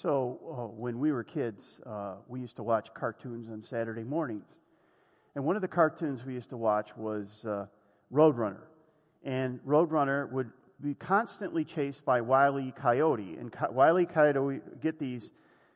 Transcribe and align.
So, 0.00 0.38
uh, 0.48 0.74
when 0.80 0.98
we 0.98 1.12
were 1.12 1.22
kids, 1.22 1.78
uh, 1.84 2.14
we 2.26 2.40
used 2.40 2.56
to 2.56 2.62
watch 2.62 2.94
cartoons 2.94 3.50
on 3.50 3.60
Saturday 3.60 4.02
mornings. 4.02 4.46
And 5.34 5.44
one 5.44 5.56
of 5.56 5.62
the 5.62 5.68
cartoons 5.68 6.24
we 6.24 6.32
used 6.32 6.48
to 6.50 6.56
watch 6.56 6.96
was 6.96 7.44
uh, 7.44 7.66
Roadrunner. 8.10 8.62
And 9.24 9.60
Roadrunner 9.66 10.32
would 10.32 10.52
be 10.82 10.94
constantly 10.94 11.66
chased 11.66 12.06
by 12.06 12.22
Wile 12.22 12.58
E. 12.58 12.72
Coyote. 12.74 13.36
And 13.38 13.52
Co- 13.52 13.72
Wile 13.72 14.00
E. 14.00 14.06
Coyote 14.06 14.38
would 14.38 14.80
get 14.80 14.98
these, 14.98 15.32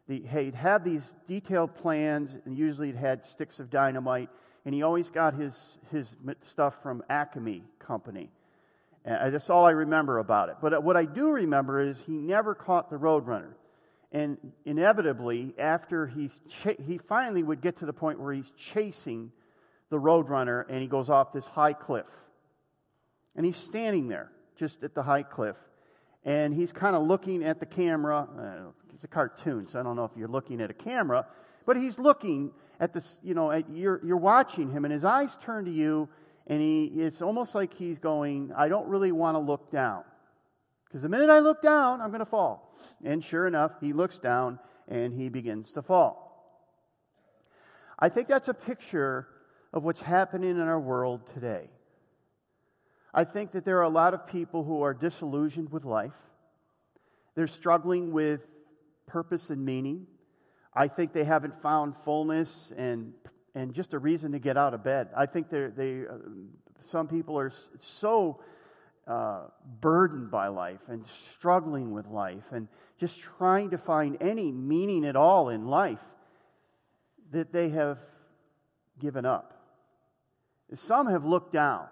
the, 0.08 0.20
he'd 0.20 0.54
have 0.54 0.84
these 0.84 1.14
detailed 1.26 1.74
plans, 1.74 2.38
and 2.46 2.56
usually 2.56 2.88
it 2.88 2.96
had 2.96 3.26
sticks 3.26 3.60
of 3.60 3.68
dynamite. 3.68 4.30
And 4.64 4.74
he 4.74 4.82
always 4.82 5.10
got 5.10 5.34
his, 5.34 5.76
his 5.92 6.16
stuff 6.40 6.82
from 6.82 7.02
Acme 7.10 7.62
Company. 7.78 8.30
And 9.04 9.34
that's 9.34 9.50
all 9.50 9.66
I 9.66 9.72
remember 9.72 10.16
about 10.16 10.48
it. 10.48 10.56
But 10.62 10.72
uh, 10.72 10.80
what 10.80 10.96
I 10.96 11.04
do 11.04 11.30
remember 11.30 11.78
is 11.78 12.00
he 12.00 12.12
never 12.12 12.54
caught 12.54 12.88
the 12.88 12.96
Roadrunner. 12.96 13.52
And 14.14 14.38
inevitably, 14.64 15.54
after 15.58 16.06
he's 16.06 16.40
ch- 16.48 16.80
he 16.86 16.98
finally 16.98 17.42
would 17.42 17.60
get 17.60 17.78
to 17.78 17.86
the 17.86 17.92
point 17.92 18.20
where 18.20 18.32
he's 18.32 18.50
chasing 18.52 19.32
the 19.90 19.98
roadrunner 19.98 20.64
and 20.68 20.80
he 20.80 20.86
goes 20.86 21.10
off 21.10 21.32
this 21.32 21.48
high 21.48 21.72
cliff. 21.72 22.08
And 23.34 23.44
he's 23.44 23.56
standing 23.56 24.06
there 24.06 24.30
just 24.56 24.84
at 24.84 24.94
the 24.94 25.02
high 25.02 25.24
cliff. 25.24 25.56
And 26.24 26.54
he's 26.54 26.70
kind 26.70 26.94
of 26.94 27.02
looking 27.02 27.42
at 27.42 27.58
the 27.58 27.66
camera. 27.66 28.28
Uh, 28.38 28.70
it's 28.94 29.02
a 29.02 29.08
cartoon, 29.08 29.66
so 29.66 29.80
I 29.80 29.82
don't 29.82 29.96
know 29.96 30.04
if 30.04 30.12
you're 30.16 30.28
looking 30.28 30.60
at 30.60 30.70
a 30.70 30.74
camera, 30.74 31.26
but 31.66 31.76
he's 31.76 31.98
looking 31.98 32.52
at 32.78 32.92
this, 32.92 33.18
you 33.24 33.34
know, 33.34 33.50
at, 33.50 33.68
you're, 33.68 34.00
you're 34.04 34.16
watching 34.16 34.70
him, 34.70 34.84
and 34.84 34.92
his 34.92 35.04
eyes 35.04 35.36
turn 35.42 35.64
to 35.64 35.72
you, 35.72 36.08
and 36.46 36.60
he, 36.60 36.84
it's 36.84 37.20
almost 37.20 37.56
like 37.56 37.74
he's 37.74 37.98
going, 37.98 38.52
I 38.56 38.68
don't 38.68 38.86
really 38.86 39.10
want 39.10 39.34
to 39.34 39.40
look 39.40 39.72
down. 39.72 40.04
Because 40.86 41.02
the 41.02 41.08
minute 41.08 41.30
I 41.30 41.40
look 41.40 41.62
down, 41.62 42.00
I'm 42.00 42.10
going 42.10 42.20
to 42.20 42.24
fall. 42.24 42.73
And 43.02 43.22
sure 43.22 43.46
enough, 43.46 43.72
he 43.80 43.92
looks 43.92 44.18
down 44.18 44.58
and 44.88 45.12
he 45.12 45.28
begins 45.28 45.72
to 45.72 45.82
fall. 45.82 46.24
I 47.98 48.08
think 48.08 48.28
that's 48.28 48.48
a 48.48 48.54
picture 48.54 49.28
of 49.72 49.84
what's 49.84 50.02
happening 50.02 50.50
in 50.50 50.60
our 50.60 50.80
world 50.80 51.26
today. 51.26 51.70
I 53.12 53.24
think 53.24 53.52
that 53.52 53.64
there 53.64 53.78
are 53.78 53.82
a 53.82 53.88
lot 53.88 54.14
of 54.14 54.26
people 54.26 54.64
who 54.64 54.82
are 54.82 54.92
disillusioned 54.92 55.70
with 55.70 55.84
life. 55.84 56.16
They're 57.34 57.46
struggling 57.46 58.12
with 58.12 58.46
purpose 59.06 59.50
and 59.50 59.64
meaning. 59.64 60.06
I 60.74 60.88
think 60.88 61.12
they 61.12 61.24
haven't 61.24 61.54
found 61.54 61.96
fullness 61.96 62.72
and, 62.76 63.12
and 63.54 63.72
just 63.72 63.94
a 63.94 63.98
reason 63.98 64.32
to 64.32 64.38
get 64.38 64.56
out 64.56 64.74
of 64.74 64.82
bed. 64.82 65.08
I 65.16 65.26
think 65.26 65.48
they 65.48 65.66
they, 65.68 66.00
uh, 66.00 66.14
some 66.86 67.06
people 67.06 67.38
are 67.38 67.52
so 67.78 68.40
uh, 69.06 69.42
burdened 69.80 70.30
by 70.30 70.48
life 70.48 70.88
and 70.88 71.06
struggling 71.06 71.92
with 71.92 72.06
life 72.06 72.52
and 72.52 72.68
just 72.98 73.20
trying 73.20 73.70
to 73.70 73.78
find 73.78 74.16
any 74.20 74.50
meaning 74.50 75.04
at 75.04 75.16
all 75.16 75.48
in 75.48 75.66
life 75.66 76.02
that 77.30 77.52
they 77.52 77.68
have 77.68 77.98
given 78.98 79.26
up. 79.26 79.52
Some 80.72 81.06
have 81.08 81.24
looked 81.24 81.52
down 81.52 81.86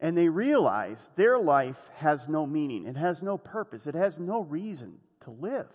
and 0.00 0.16
they 0.16 0.28
realize 0.28 1.10
their 1.16 1.38
life 1.38 1.90
has 1.96 2.28
no 2.28 2.46
meaning, 2.46 2.86
it 2.86 2.96
has 2.96 3.22
no 3.22 3.36
purpose, 3.36 3.86
it 3.86 3.94
has 3.94 4.18
no 4.18 4.40
reason 4.40 4.98
to 5.24 5.30
live. 5.30 5.68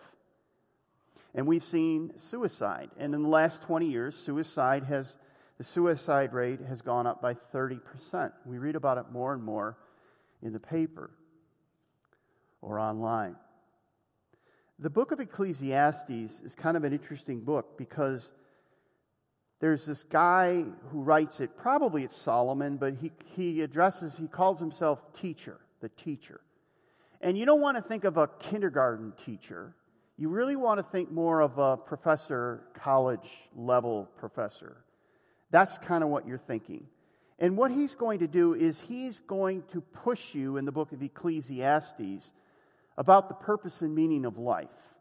And 1.36 1.48
we've 1.48 1.64
seen 1.64 2.12
suicide. 2.16 2.90
And 2.98 3.14
in 3.14 3.24
the 3.24 3.30
last 3.30 3.64
20 3.64 3.88
years, 3.88 4.16
suicide 4.16 4.84
has, 4.86 5.18
the 5.58 5.64
suicide 5.64 6.32
rate 6.32 6.62
has 6.62 6.82
gone 6.82 7.08
up 7.08 7.22
by 7.22 7.34
30%. 7.34 8.32
We 8.46 8.60
read 8.60 8.76
about 8.76 9.00
it 9.00 9.06
more 9.12 9.34
and 9.34 9.44
more 9.44 9.78
in 10.44 10.54
the 10.54 10.60
paper 10.60 11.10
or 12.62 12.80
online. 12.80 13.36
The 14.80 14.90
book 14.90 15.12
of 15.12 15.20
Ecclesiastes 15.20 16.42
is 16.44 16.56
kind 16.56 16.76
of 16.76 16.84
an 16.84 16.94
interesting 16.94 17.40
book 17.40 17.78
because 17.78 18.32
there's 19.60 19.86
this 19.86 20.04
guy 20.04 20.66
who 20.92 21.02
writes 21.02 21.40
it, 21.40 21.56
probably 21.56 22.04
it's 22.04 22.16
Solomon, 22.16 22.78
but 22.78 22.96
he, 22.96 23.12
he 23.36 23.62
addresses, 23.62 24.18
he 24.18 24.28
calls 24.28 24.60
himself 24.60 25.14
teacher, 25.14 25.60
the 25.80 25.90
teacher. 25.90 26.42
And 27.22 27.38
you 27.38 27.46
don't 27.46 27.62
want 27.62 27.78
to 27.78 27.84
think 27.84 28.04
of 28.04 28.18
a 28.18 28.28
kindergarten 28.40 29.14
teacher. 29.26 29.74
You 30.18 30.28
really 30.28 30.58
want 30.58 30.80
to 30.80 30.84
think 30.84 31.12
more 31.12 31.40
of 31.40 31.58
a 31.58 31.78
professor, 31.78 32.66
college 32.74 33.30
level 33.56 34.10
professor. 34.18 34.84
That's 35.50 35.78
kind 35.78 36.04
of 36.04 36.10
what 36.10 36.28
you're 36.28 36.38
thinking. 36.38 36.86
And 37.44 37.58
what 37.58 37.72
he's 37.72 37.94
going 37.94 38.20
to 38.20 38.28
do 38.28 38.54
is 38.54 38.80
he's 38.80 39.20
going 39.20 39.64
to 39.74 39.82
push 39.82 40.34
you 40.34 40.56
in 40.56 40.64
the 40.64 40.72
book 40.72 40.94
of 40.94 41.04
Ecclesiastes 41.04 42.32
about 42.98 43.28
the 43.28 43.36
purpose 43.36 43.82
and 43.82 43.94
meaning 43.94 44.24
of 44.24 44.38
life. 44.38 44.96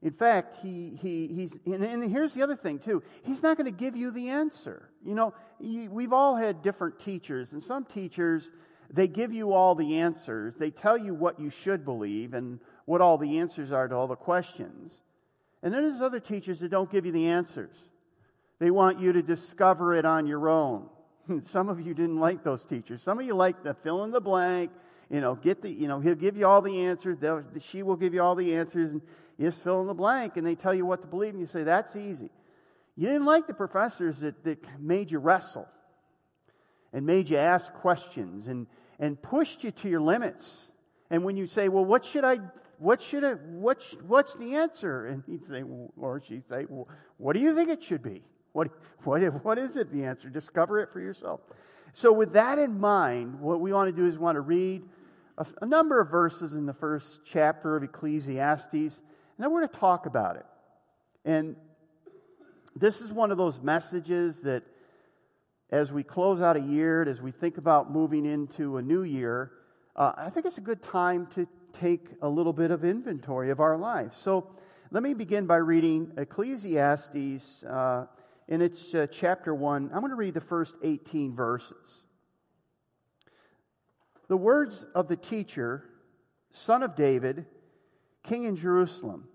In 0.00 0.10
fact, 0.10 0.56
he, 0.62 0.98
he, 1.02 1.26
he's, 1.26 1.54
and, 1.66 1.84
and 1.84 2.10
here's 2.10 2.32
the 2.32 2.40
other 2.40 2.56
thing, 2.56 2.78
too. 2.78 3.02
He's 3.24 3.42
not 3.42 3.58
going 3.58 3.66
to 3.66 3.78
give 3.78 3.94
you 3.94 4.10
the 4.10 4.30
answer. 4.30 4.88
You 5.04 5.14
know, 5.14 5.34
we've 5.60 6.14
all 6.14 6.34
had 6.34 6.62
different 6.62 6.98
teachers, 6.98 7.52
and 7.52 7.62
some 7.62 7.84
teachers, 7.84 8.50
they 8.88 9.06
give 9.06 9.30
you 9.30 9.52
all 9.52 9.74
the 9.74 9.98
answers. 9.98 10.56
They 10.56 10.70
tell 10.70 10.96
you 10.96 11.12
what 11.12 11.38
you 11.38 11.50
should 11.50 11.84
believe 11.84 12.32
and 12.32 12.58
what 12.86 13.02
all 13.02 13.18
the 13.18 13.38
answers 13.38 13.70
are 13.70 13.86
to 13.86 13.94
all 13.94 14.08
the 14.08 14.16
questions. 14.16 14.94
And 15.62 15.74
then 15.74 15.82
there's 15.82 16.00
other 16.00 16.20
teachers 16.20 16.60
that 16.60 16.70
don't 16.70 16.90
give 16.90 17.04
you 17.04 17.12
the 17.12 17.26
answers. 17.26 17.76
They 18.60 18.70
want 18.70 18.98
you 18.98 19.12
to 19.12 19.20
discover 19.20 19.94
it 19.94 20.06
on 20.06 20.26
your 20.26 20.48
own. 20.48 20.88
Some 21.46 21.68
of 21.68 21.80
you 21.80 21.94
didn't 21.94 22.18
like 22.18 22.42
those 22.42 22.64
teachers. 22.64 23.02
Some 23.02 23.18
of 23.18 23.26
you 23.26 23.34
like 23.34 23.62
the 23.62 23.74
fill 23.74 24.04
in 24.04 24.10
the 24.10 24.20
blank, 24.20 24.70
you 25.10 25.20
know, 25.20 25.34
get 25.34 25.62
the, 25.62 25.70
you 25.70 25.88
know, 25.88 26.00
he'll 26.00 26.14
give 26.14 26.36
you 26.36 26.46
all 26.46 26.62
the 26.62 26.84
answers. 26.86 27.18
They'll, 27.18 27.44
she 27.60 27.82
will 27.82 27.96
give 27.96 28.14
you 28.14 28.22
all 28.22 28.34
the 28.34 28.54
answers, 28.54 28.92
and 28.92 29.02
you 29.38 29.46
just 29.48 29.62
fill 29.62 29.80
in 29.80 29.86
the 29.86 29.94
blank, 29.94 30.36
and 30.36 30.46
they 30.46 30.54
tell 30.54 30.74
you 30.74 30.86
what 30.86 31.02
to 31.02 31.08
believe, 31.08 31.30
and 31.30 31.40
you 31.40 31.46
say, 31.46 31.64
that's 31.64 31.96
easy. 31.96 32.30
You 32.96 33.06
didn't 33.06 33.24
like 33.24 33.46
the 33.46 33.54
professors 33.54 34.20
that, 34.20 34.44
that 34.44 34.58
made 34.80 35.10
you 35.10 35.18
wrestle 35.18 35.66
and 36.92 37.06
made 37.06 37.30
you 37.30 37.36
ask 37.36 37.72
questions 37.72 38.48
and, 38.48 38.66
and 38.98 39.20
pushed 39.20 39.64
you 39.64 39.70
to 39.70 39.88
your 39.88 40.00
limits. 40.00 40.68
And 41.08 41.24
when 41.24 41.36
you 41.36 41.46
say, 41.46 41.68
well, 41.68 41.84
what 41.84 42.04
should 42.04 42.24
I, 42.24 42.38
what 42.78 43.00
should 43.00 43.24
I, 43.24 43.32
what, 43.32 43.82
what's 44.06 44.34
the 44.34 44.56
answer? 44.56 45.06
And 45.06 45.22
he'd 45.26 45.46
say, 45.46 45.62
or 45.96 46.20
she'd 46.20 46.46
say, 46.48 46.66
well, 46.68 46.88
what 47.16 47.34
do 47.34 47.40
you 47.40 47.54
think 47.54 47.70
it 47.70 47.82
should 47.82 48.02
be? 48.02 48.22
What, 48.52 48.70
what, 49.04 49.44
what 49.44 49.58
is 49.58 49.76
it, 49.76 49.92
the 49.92 50.04
answer? 50.04 50.28
Discover 50.28 50.80
it 50.80 50.92
for 50.92 51.00
yourself. 51.00 51.40
So, 51.92 52.12
with 52.12 52.34
that 52.34 52.58
in 52.58 52.78
mind, 52.78 53.40
what 53.40 53.60
we 53.60 53.72
want 53.72 53.94
to 53.94 54.00
do 54.00 54.06
is 54.06 54.16
we 54.16 54.22
want 54.22 54.36
to 54.36 54.42
read 54.42 54.82
a, 55.36 55.46
a 55.62 55.66
number 55.66 56.00
of 56.00 56.08
verses 56.08 56.54
in 56.54 56.66
the 56.66 56.72
first 56.72 57.20
chapter 57.24 57.76
of 57.76 57.82
Ecclesiastes, 57.82 58.72
and 58.72 58.92
then 59.38 59.50
we're 59.50 59.60
going 59.60 59.70
to 59.70 59.78
talk 59.78 60.06
about 60.06 60.36
it. 60.36 60.46
And 61.24 61.56
this 62.76 63.00
is 63.00 63.12
one 63.12 63.32
of 63.32 63.38
those 63.38 63.60
messages 63.60 64.42
that, 64.42 64.62
as 65.70 65.92
we 65.92 66.04
close 66.04 66.40
out 66.40 66.56
a 66.56 66.60
year, 66.60 67.02
as 67.02 67.20
we 67.20 67.32
think 67.32 67.58
about 67.58 67.90
moving 67.90 68.24
into 68.24 68.76
a 68.76 68.82
new 68.82 69.02
year, 69.02 69.50
uh, 69.96 70.12
I 70.16 70.30
think 70.30 70.46
it's 70.46 70.58
a 70.58 70.62
good 70.62 70.82
time 70.82 71.26
to 71.34 71.48
take 71.72 72.06
a 72.22 72.28
little 72.28 72.52
bit 72.52 72.70
of 72.70 72.84
inventory 72.84 73.50
of 73.50 73.58
our 73.58 73.76
lives. 73.76 74.16
So, 74.16 74.46
let 74.92 75.02
me 75.02 75.14
begin 75.14 75.46
by 75.46 75.56
reading 75.56 76.12
Ecclesiastes. 76.16 77.64
Uh, 77.64 78.06
and 78.50 78.60
it's 78.60 78.94
uh, 78.94 79.06
chapter 79.10 79.54
1. 79.54 79.90
I'm 79.94 80.00
going 80.00 80.10
to 80.10 80.16
read 80.16 80.34
the 80.34 80.40
first 80.40 80.74
18 80.82 81.34
verses. 81.34 82.02
The 84.28 84.36
words 84.36 84.84
of 84.94 85.08
the 85.08 85.16
teacher, 85.16 85.84
son 86.50 86.82
of 86.82 86.96
David, 86.96 87.46
king 88.24 88.44
in 88.44 88.56
Jerusalem. 88.56 89.28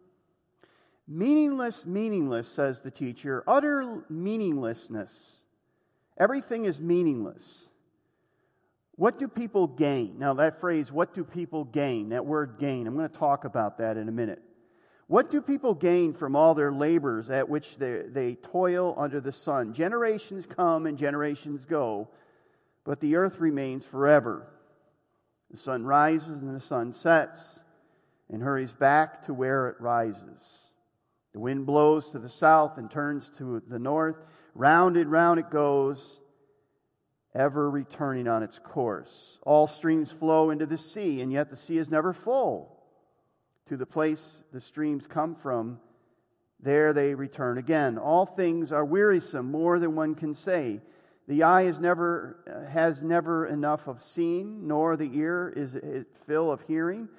Meaningless, 1.08 1.86
meaningless, 1.86 2.48
says 2.48 2.82
the 2.82 2.92
teacher, 2.92 3.44
utter 3.48 4.04
meaninglessness. 4.10 5.38
Everything 6.18 6.66
is 6.66 6.80
meaningless. 6.82 7.66
What 8.98 9.20
do 9.20 9.28
people 9.28 9.68
gain? 9.68 10.18
Now, 10.18 10.34
that 10.36 10.60
phrase, 10.60 10.92
what 10.92 11.14
do 11.14 11.24
people 11.24 11.66
gain? 11.66 12.10
That 12.10 12.26
word 12.26 12.56
gain, 12.60 12.88
I'm 12.88 12.96
going 12.96 13.10
to 13.10 13.18
talk 13.18 13.46
about 13.46 13.78
that 13.78 13.98
in 13.98 14.10
a 14.10 14.12
minute. 14.12 14.42
What 15.08 15.30
do 15.30 15.42
people 15.42 15.76
gain 15.76 16.14
from 16.14 16.36
all 16.36 16.56
their 16.56 16.72
labors 16.72 17.30
at 17.30 17.48
which 17.48 17.78
they, 17.78 18.04
they 18.08 18.36
toil 18.36 18.96
under 18.98 19.22
the 19.22 19.32
sun? 19.32 19.74
Generations 19.74 20.48
come 20.48 20.88
and 20.88 20.98
generations 20.98 21.64
go, 21.64 22.10
but 22.84 23.00
the 23.00 23.16
earth 23.16 23.40
remains 23.40 23.86
forever. 23.86 24.48
The 25.52 25.58
sun 25.58 25.86
rises 25.86 26.42
and 26.42 26.56
the 26.56 26.60
sun 26.60 26.94
sets 26.94 27.60
and 28.32 28.42
hurries 28.42 28.74
back 28.74 29.24
to 29.28 29.34
where 29.34 29.68
it 29.68 29.80
rises. 29.80 30.72
The 31.34 31.40
wind 31.40 31.68
blows 31.68 32.10
to 32.12 32.20
the 32.20 32.30
south 32.30 32.80
and 32.80 32.90
turns 32.90 33.30
to 33.38 33.62
the 33.68 33.78
north. 33.78 34.18
Round 34.56 34.98
and 34.98 35.12
round 35.12 35.40
it 35.40 35.52
goes, 35.52 36.20
ever 37.36 37.70
returning 37.70 38.28
on 38.28 38.42
its 38.42 38.58
course. 38.58 39.38
All 39.44 39.68
streams 39.68 40.12
flow 40.12 40.50
into 40.50 40.66
the 40.66 40.78
sea, 40.78 41.22
and 41.22 41.32
yet 41.32 41.52
the 41.52 41.58
sea 41.58 41.78
is 41.78 41.92
never 41.92 42.12
full 42.12 42.75
to 43.68 43.78
the 43.78 43.86
place 43.86 44.38
the 44.54 44.60
streams 44.60 45.08
come 45.08 45.36
from. 45.36 45.80
There 46.60 46.94
they 46.94 47.16
return 47.16 47.58
again. 47.58 47.98
All 47.98 48.26
things 48.26 48.72
are 48.72 48.86
wearisome, 48.86 49.50
more 49.50 49.80
than 49.80 49.96
one 49.96 50.16
can 50.16 50.36
say. 50.36 50.82
The 51.28 51.44
eye 51.44 51.64
is 51.64 51.80
never, 51.80 52.68
has 52.72 53.02
never 53.02 53.48
enough 53.48 53.88
of 53.88 54.00
seeing, 54.00 54.68
nor 54.68 54.96
the 54.96 55.10
ear 55.18 55.52
is 55.56 55.76
it 55.76 56.08
fill 56.28 56.52
of 56.52 56.62
hearing. 56.62 57.10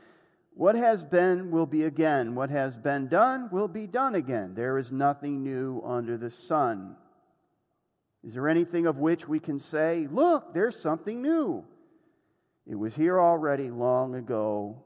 What 0.55 0.77
has 0.77 1.05
been 1.05 1.51
will 1.51 1.67
be 1.67 1.83
again. 1.83 2.35
What 2.35 2.51
has 2.51 2.77
been 2.77 3.09
done 3.09 3.51
will 3.51 3.69
be 3.69 3.87
done 3.87 4.15
again. 4.15 4.55
There 4.55 4.79
is 4.79 4.93
nothing 4.93 5.43
new 5.43 5.83
under 5.85 6.17
the 6.17 6.31
sun. 6.31 6.97
Is 8.25 8.35
there 8.35 8.49
anything 8.49 8.87
of 8.87 8.99
which 8.99 9.29
we 9.29 9.39
can 9.39 9.61
say, 9.61 10.07
Look, 10.11 10.55
there's 10.55 10.81
something 10.81 11.21
new? 11.21 11.65
It 12.67 12.77
was 12.77 12.95
here 12.95 13.21
already 13.21 13.71
long 13.71 14.15
ago. 14.15 14.83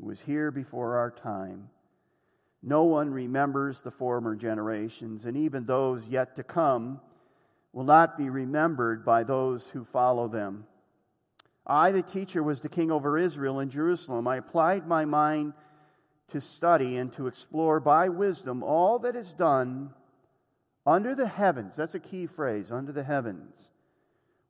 It 0.00 0.06
was 0.06 0.20
here 0.22 0.50
before 0.50 0.96
our 0.96 1.10
time. 1.10 1.68
No 2.62 2.84
one 2.84 3.12
remembers 3.12 3.82
the 3.82 3.90
former 3.90 4.34
generations, 4.34 5.26
and 5.26 5.36
even 5.36 5.66
those 5.66 6.08
yet 6.08 6.36
to 6.36 6.42
come 6.42 7.02
will 7.74 7.84
not 7.84 8.16
be 8.16 8.30
remembered 8.30 9.04
by 9.04 9.24
those 9.24 9.66
who 9.66 9.84
follow 9.84 10.26
them. 10.26 10.64
I, 11.66 11.92
the 11.92 12.00
teacher, 12.00 12.42
was 12.42 12.60
the 12.60 12.70
king 12.70 12.90
over 12.90 13.18
Israel 13.18 13.60
in 13.60 13.68
Jerusalem. 13.68 14.26
I 14.26 14.36
applied 14.36 14.86
my 14.86 15.04
mind 15.04 15.52
to 16.28 16.40
study 16.40 16.96
and 16.96 17.12
to 17.12 17.26
explore 17.26 17.78
by 17.78 18.08
wisdom 18.08 18.62
all 18.62 19.00
that 19.00 19.16
is 19.16 19.34
done 19.34 19.90
under 20.86 21.14
the 21.14 21.28
heavens. 21.28 21.76
That's 21.76 21.94
a 21.94 22.00
key 22.00 22.24
phrase, 22.24 22.72
under 22.72 22.92
the 22.92 23.04
heavens. 23.04 23.68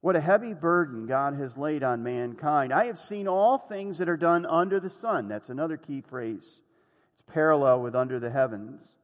What 0.00 0.16
a 0.16 0.20
heavy 0.20 0.54
burden 0.54 1.06
God 1.06 1.34
has 1.34 1.58
laid 1.58 1.82
on 1.82 2.02
mankind. 2.02 2.72
I 2.72 2.86
have 2.86 2.98
seen 2.98 3.28
all 3.28 3.58
things 3.58 3.98
that 3.98 4.08
are 4.08 4.16
done 4.16 4.46
under 4.46 4.80
the 4.80 4.88
sun. 4.88 5.28
That's 5.28 5.50
another 5.50 5.76
key 5.76 6.00
phrase. 6.00 6.60
It's 7.12 7.22
parallel 7.26 7.82
with 7.82 7.94
under 7.94 8.18
the 8.18 8.30
heavens. 8.30 8.96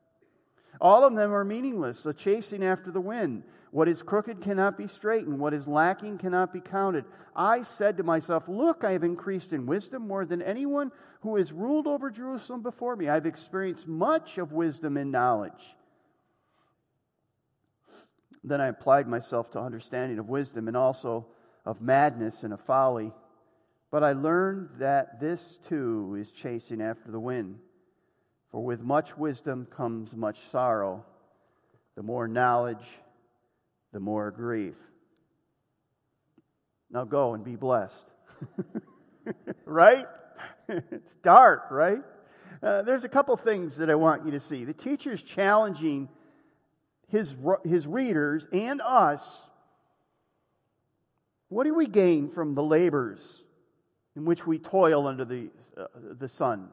All 0.81 1.05
of 1.05 1.15
them 1.15 1.33
are 1.33 1.45
meaningless, 1.45 2.05
a 2.07 2.15
chasing 2.15 2.65
after 2.65 2.91
the 2.91 3.01
wind. 3.01 3.43
What 3.71 3.89
is 3.89 4.03
crooked 4.03 4.41
cannot 4.41 4.79
be 4.79 4.89
straightened. 4.89 5.39
What 5.39 5.53
is 5.53 5.69
lacking 5.69 6.19
cannot 6.19 6.53
be 6.53 6.61
counted. 6.61 7.05
I 7.35 7.63
said 7.63 7.99
to 7.99 8.03
myself, 8.03 8.49
Look, 8.49 8.85
I 8.85 8.93
have 8.93 9.05
increased 9.05 9.53
in 9.53 9.67
wisdom 9.67 10.07
more 10.07 10.25
than 10.25 10.41
anyone 10.41 10.93
who 11.21 11.37
has 11.37 11.53
ruled 11.53 11.87
over 11.87 12.11
Jerusalem 12.11 12.63
before 12.63 12.97
me. 12.97 13.09
I've 13.09 13.27
experienced 13.27 13.87
much 13.87 14.39
of 14.39 14.53
wisdom 14.53 14.97
and 14.97 15.13
knowledge. 15.13 15.77
Then 18.47 18.61
I 18.61 18.69
applied 18.69 19.09
myself 19.09 19.51
to 19.51 19.61
understanding 19.61 20.21
of 20.21 20.29
wisdom 20.29 20.69
and 20.69 20.77
also 20.77 21.27
of 21.65 21.83
madness 21.83 22.45
and 22.45 22.53
of 22.53 22.61
folly. 22.61 23.13
But 23.91 24.05
I 24.05 24.13
learned 24.13 24.71
that 24.79 25.21
this 25.21 25.59
too 25.69 26.17
is 26.19 26.31
chasing 26.31 26.81
after 26.81 27.11
the 27.11 27.19
wind. 27.19 27.59
For 28.53 28.65
with 28.65 28.81
much 28.81 29.17
wisdom 29.19 29.67
comes 29.67 30.15
much 30.15 30.39
sorrow. 30.53 31.05
The 31.97 32.05
more 32.05 32.29
knowledge, 32.29 32.87
the 33.93 33.99
more 33.99 34.31
grief. 34.31 34.77
Now 36.89 37.03
go 37.03 37.35
and 37.35 37.43
be 37.43 37.57
blessed. 37.57 38.07
right? 39.65 40.07
it's 40.69 41.17
dark, 41.17 41.73
right? 41.73 42.03
Uh, 42.63 42.83
there's 42.83 43.03
a 43.03 43.09
couple 43.09 43.37
things 43.37 43.77
that 43.79 43.91
I 43.91 43.97
want 43.97 44.25
you 44.25 44.31
to 44.33 44.41
see. 44.41 44.65
The 44.65 44.73
teacher's 44.73 45.23
challenging 45.23 46.09
his, 47.09 47.35
his 47.65 47.87
readers 47.87 48.47
and 48.53 48.81
us. 48.81 49.49
What 51.49 51.65
do 51.65 51.75
we 51.75 51.87
gain 51.87 52.29
from 52.29 52.55
the 52.55 52.63
labors 52.63 53.45
in 54.17 54.25
which 54.25 54.47
we 54.47 54.59
toil 54.59 55.07
under 55.07 55.25
the, 55.25 55.51
uh, 55.77 55.87
the 56.19 56.29
sun? 56.29 56.69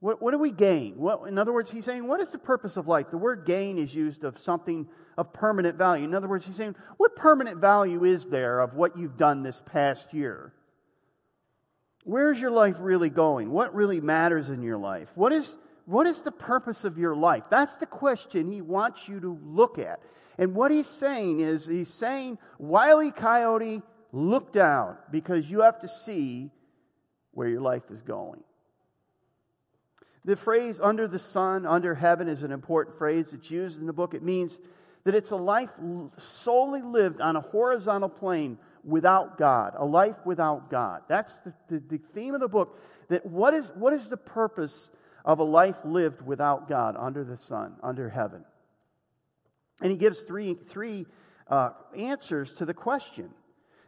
What, 0.00 0.20
what 0.20 0.32
do 0.32 0.38
we 0.38 0.50
gain? 0.50 0.98
What, 0.98 1.28
in 1.28 1.38
other 1.38 1.52
words, 1.52 1.70
he's 1.70 1.84
saying, 1.84 2.08
what 2.08 2.20
is 2.20 2.30
the 2.30 2.38
purpose 2.38 2.76
of 2.76 2.88
life? 2.88 3.10
The 3.10 3.16
word 3.16 3.46
gain 3.46 3.78
is 3.78 3.94
used 3.94 4.24
of 4.24 4.36
something 4.36 4.88
of 5.16 5.32
permanent 5.32 5.78
value. 5.78 6.04
In 6.04 6.12
other 6.12 6.28
words, 6.28 6.44
he's 6.44 6.56
saying, 6.56 6.74
what 6.96 7.14
permanent 7.14 7.58
value 7.58 8.02
is 8.04 8.28
there 8.28 8.58
of 8.58 8.74
what 8.74 8.98
you've 8.98 9.16
done 9.16 9.44
this 9.44 9.62
past 9.64 10.12
year? 10.12 10.52
Where's 12.02 12.40
your 12.40 12.50
life 12.50 12.76
really 12.80 13.10
going? 13.10 13.52
What 13.52 13.76
really 13.76 14.00
matters 14.00 14.50
in 14.50 14.62
your 14.62 14.76
life? 14.76 15.08
What 15.14 15.32
is, 15.32 15.56
what 15.86 16.06
is 16.06 16.22
the 16.22 16.32
purpose 16.32 16.84
of 16.84 16.98
your 16.98 17.14
life? 17.14 17.44
That's 17.50 17.76
the 17.76 17.86
question 17.86 18.50
he 18.50 18.60
wants 18.60 19.08
you 19.08 19.20
to 19.20 19.38
look 19.44 19.78
at. 19.78 20.00
And 20.38 20.54
what 20.54 20.70
he's 20.70 20.86
saying 20.86 21.40
is, 21.40 21.66
he's 21.66 21.92
saying, 21.92 22.38
Wiley 22.58 23.10
Coyote, 23.10 23.82
look 24.12 24.52
down 24.52 24.96
because 25.10 25.50
you 25.50 25.60
have 25.62 25.80
to 25.80 25.88
see 25.88 26.50
where 27.32 27.48
your 27.48 27.60
life 27.60 27.90
is 27.90 28.00
going. 28.00 28.42
The 30.24 30.36
phrase 30.36 30.80
under 30.80 31.08
the 31.08 31.18
sun, 31.18 31.66
under 31.66 31.94
heaven 31.94 32.28
is 32.28 32.42
an 32.42 32.52
important 32.52 32.96
phrase. 32.96 33.32
It's 33.32 33.50
used 33.50 33.80
in 33.80 33.86
the 33.86 33.92
book. 33.92 34.14
It 34.14 34.22
means 34.22 34.60
that 35.04 35.14
it's 35.16 35.32
a 35.32 35.36
life 35.36 35.72
solely 36.16 36.82
lived 36.82 37.20
on 37.20 37.34
a 37.34 37.40
horizontal 37.40 38.08
plane 38.08 38.58
without 38.84 39.36
God, 39.36 39.74
a 39.76 39.84
life 39.84 40.16
without 40.24 40.70
God. 40.70 41.02
That's 41.08 41.38
the, 41.38 41.54
the, 41.68 41.82
the, 41.88 41.98
theme 42.14 42.34
of 42.34 42.40
the 42.40 42.48
book. 42.48 42.78
That 43.08 43.26
what 43.26 43.54
is, 43.54 43.72
what 43.74 43.92
is 43.92 44.08
the 44.08 44.16
purpose 44.16 44.90
of 45.24 45.38
a 45.38 45.44
life 45.44 45.78
lived 45.84 46.22
without 46.22 46.68
God 46.68 46.96
under 46.98 47.24
the 47.24 47.36
sun, 47.36 47.74
under 47.82 48.08
heaven? 48.08 48.44
And 49.80 49.90
he 49.90 49.96
gives 49.96 50.20
three, 50.20 50.54
three 50.54 51.06
uh, 51.48 51.70
answers 51.96 52.54
to 52.54 52.64
the 52.64 52.74
question. 52.74 53.30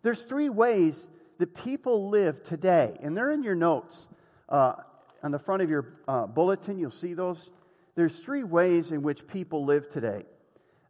There's 0.02 0.25
three 0.25 0.48
ways 0.48 1.06
that 1.38 1.54
people 1.54 2.10
live 2.10 2.42
today, 2.42 2.96
and 3.02 3.16
they're 3.16 3.31
in 3.31 3.42
your 3.42 3.54
notes. 3.54 4.08
Uh, 4.48 4.75
on 5.22 5.31
the 5.31 5.38
front 5.38 5.62
of 5.62 5.70
your 5.70 5.98
uh, 6.06 6.26
bulletin, 6.26 6.78
you'll 6.78 6.90
see 6.90 7.14
those. 7.14 7.50
There's 7.94 8.20
three 8.20 8.44
ways 8.44 8.92
in 8.92 9.02
which 9.02 9.26
people 9.26 9.64
live 9.64 9.88
today. 9.88 10.25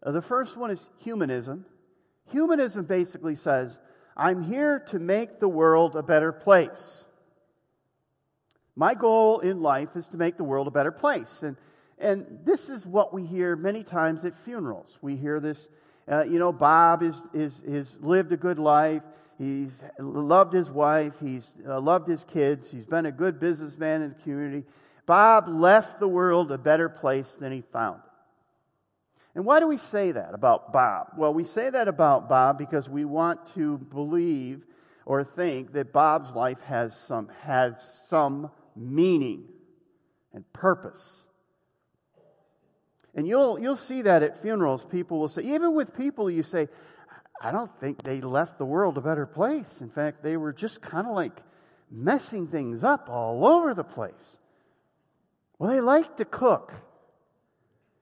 Uh, 0.02 0.10
the 0.10 0.22
first 0.22 0.56
one 0.56 0.70
is 0.70 0.90
humanism. 0.98 1.64
Humanism 2.30 2.84
basically 2.84 3.36
says, 3.36 3.78
I'm 4.16 4.42
here 4.42 4.80
to 4.88 4.98
make 4.98 5.40
the 5.40 5.48
world 5.48 5.96
a 5.96 6.02
better 6.02 6.32
place. 6.32 7.03
My 8.76 8.94
goal 8.94 9.40
in 9.40 9.62
life 9.62 9.96
is 9.96 10.08
to 10.08 10.16
make 10.16 10.36
the 10.36 10.44
world 10.44 10.66
a 10.66 10.70
better 10.70 10.90
place. 10.90 11.42
And, 11.42 11.56
and 11.98 12.40
this 12.44 12.68
is 12.68 12.84
what 12.84 13.14
we 13.14 13.24
hear 13.24 13.54
many 13.54 13.84
times 13.84 14.24
at 14.24 14.34
funerals. 14.34 14.98
We 15.00 15.16
hear 15.16 15.38
this, 15.38 15.68
uh, 16.10 16.24
you 16.24 16.38
know, 16.38 16.52
Bob 16.52 17.02
is, 17.02 17.22
is, 17.32 17.60
is 17.60 17.96
lived 18.00 18.32
a 18.32 18.36
good 18.36 18.58
life. 18.58 19.02
He's 19.38 19.80
loved 19.98 20.52
his 20.52 20.70
wife. 20.70 21.14
He's 21.20 21.54
uh, 21.66 21.80
loved 21.80 22.08
his 22.08 22.24
kids. 22.24 22.70
He's 22.70 22.86
been 22.86 23.06
a 23.06 23.12
good 23.12 23.38
businessman 23.38 24.02
in 24.02 24.08
the 24.10 24.22
community. 24.22 24.64
Bob 25.06 25.48
left 25.48 26.00
the 26.00 26.08
world 26.08 26.50
a 26.50 26.58
better 26.58 26.88
place 26.88 27.36
than 27.36 27.52
he 27.52 27.60
found 27.60 28.00
it. 28.04 28.10
And 29.36 29.44
why 29.44 29.58
do 29.58 29.66
we 29.66 29.78
say 29.78 30.12
that 30.12 30.34
about 30.34 30.72
Bob? 30.72 31.08
Well, 31.16 31.34
we 31.34 31.44
say 31.44 31.68
that 31.68 31.88
about 31.88 32.28
Bob 32.28 32.56
because 32.56 32.88
we 32.88 33.04
want 33.04 33.52
to 33.54 33.78
believe 33.78 34.64
or 35.06 35.24
think 35.24 35.72
that 35.72 35.92
Bob's 35.92 36.32
life 36.34 36.60
has 36.60 36.96
some, 36.96 37.28
has 37.42 37.82
some 38.06 38.50
meaning 38.76 39.44
and 40.32 40.50
purpose. 40.52 41.22
And 43.14 43.26
you'll, 43.28 43.58
you'll 43.60 43.76
see 43.76 44.02
that 44.02 44.22
at 44.22 44.36
funerals. 44.36 44.84
People 44.84 45.20
will 45.20 45.28
say, 45.28 45.42
even 45.42 45.74
with 45.74 45.96
people 45.96 46.30
you 46.30 46.42
say, 46.42 46.68
I 47.40 47.52
don't 47.52 47.70
think 47.78 48.02
they 48.02 48.20
left 48.20 48.58
the 48.58 48.64
world 48.64 48.98
a 48.98 49.00
better 49.00 49.26
place. 49.26 49.80
In 49.80 49.90
fact, 49.90 50.22
they 50.22 50.36
were 50.36 50.52
just 50.52 50.80
kind 50.80 51.06
of 51.06 51.14
like 51.14 51.40
messing 51.90 52.46
things 52.48 52.82
up 52.82 53.08
all 53.08 53.46
over 53.46 53.74
the 53.74 53.84
place. 53.84 54.38
Well, 55.58 55.70
they 55.70 55.80
like 55.80 56.16
to 56.16 56.24
cook. 56.24 56.72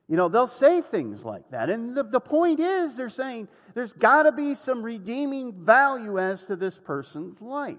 You 0.08 0.16
know, 0.16 0.28
they'll 0.28 0.46
say 0.46 0.80
things 0.80 1.24
like 1.24 1.50
that. 1.50 1.70
And 1.70 1.94
the, 1.94 2.02
the 2.02 2.20
point 2.20 2.60
is, 2.60 2.96
they're 2.96 3.08
saying 3.08 3.48
there's 3.74 3.92
got 3.92 4.24
to 4.24 4.32
be 4.32 4.54
some 4.54 4.82
redeeming 4.82 5.64
value 5.64 6.18
as 6.18 6.46
to 6.46 6.56
this 6.56 6.78
person's 6.78 7.40
life. 7.40 7.78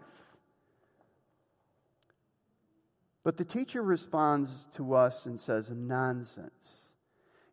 But 3.24 3.38
the 3.38 3.46
teacher 3.46 3.82
responds 3.82 4.68
to 4.76 4.94
us 4.94 5.26
and 5.26 5.40
says, 5.40 5.72
nonsense. 5.72 6.90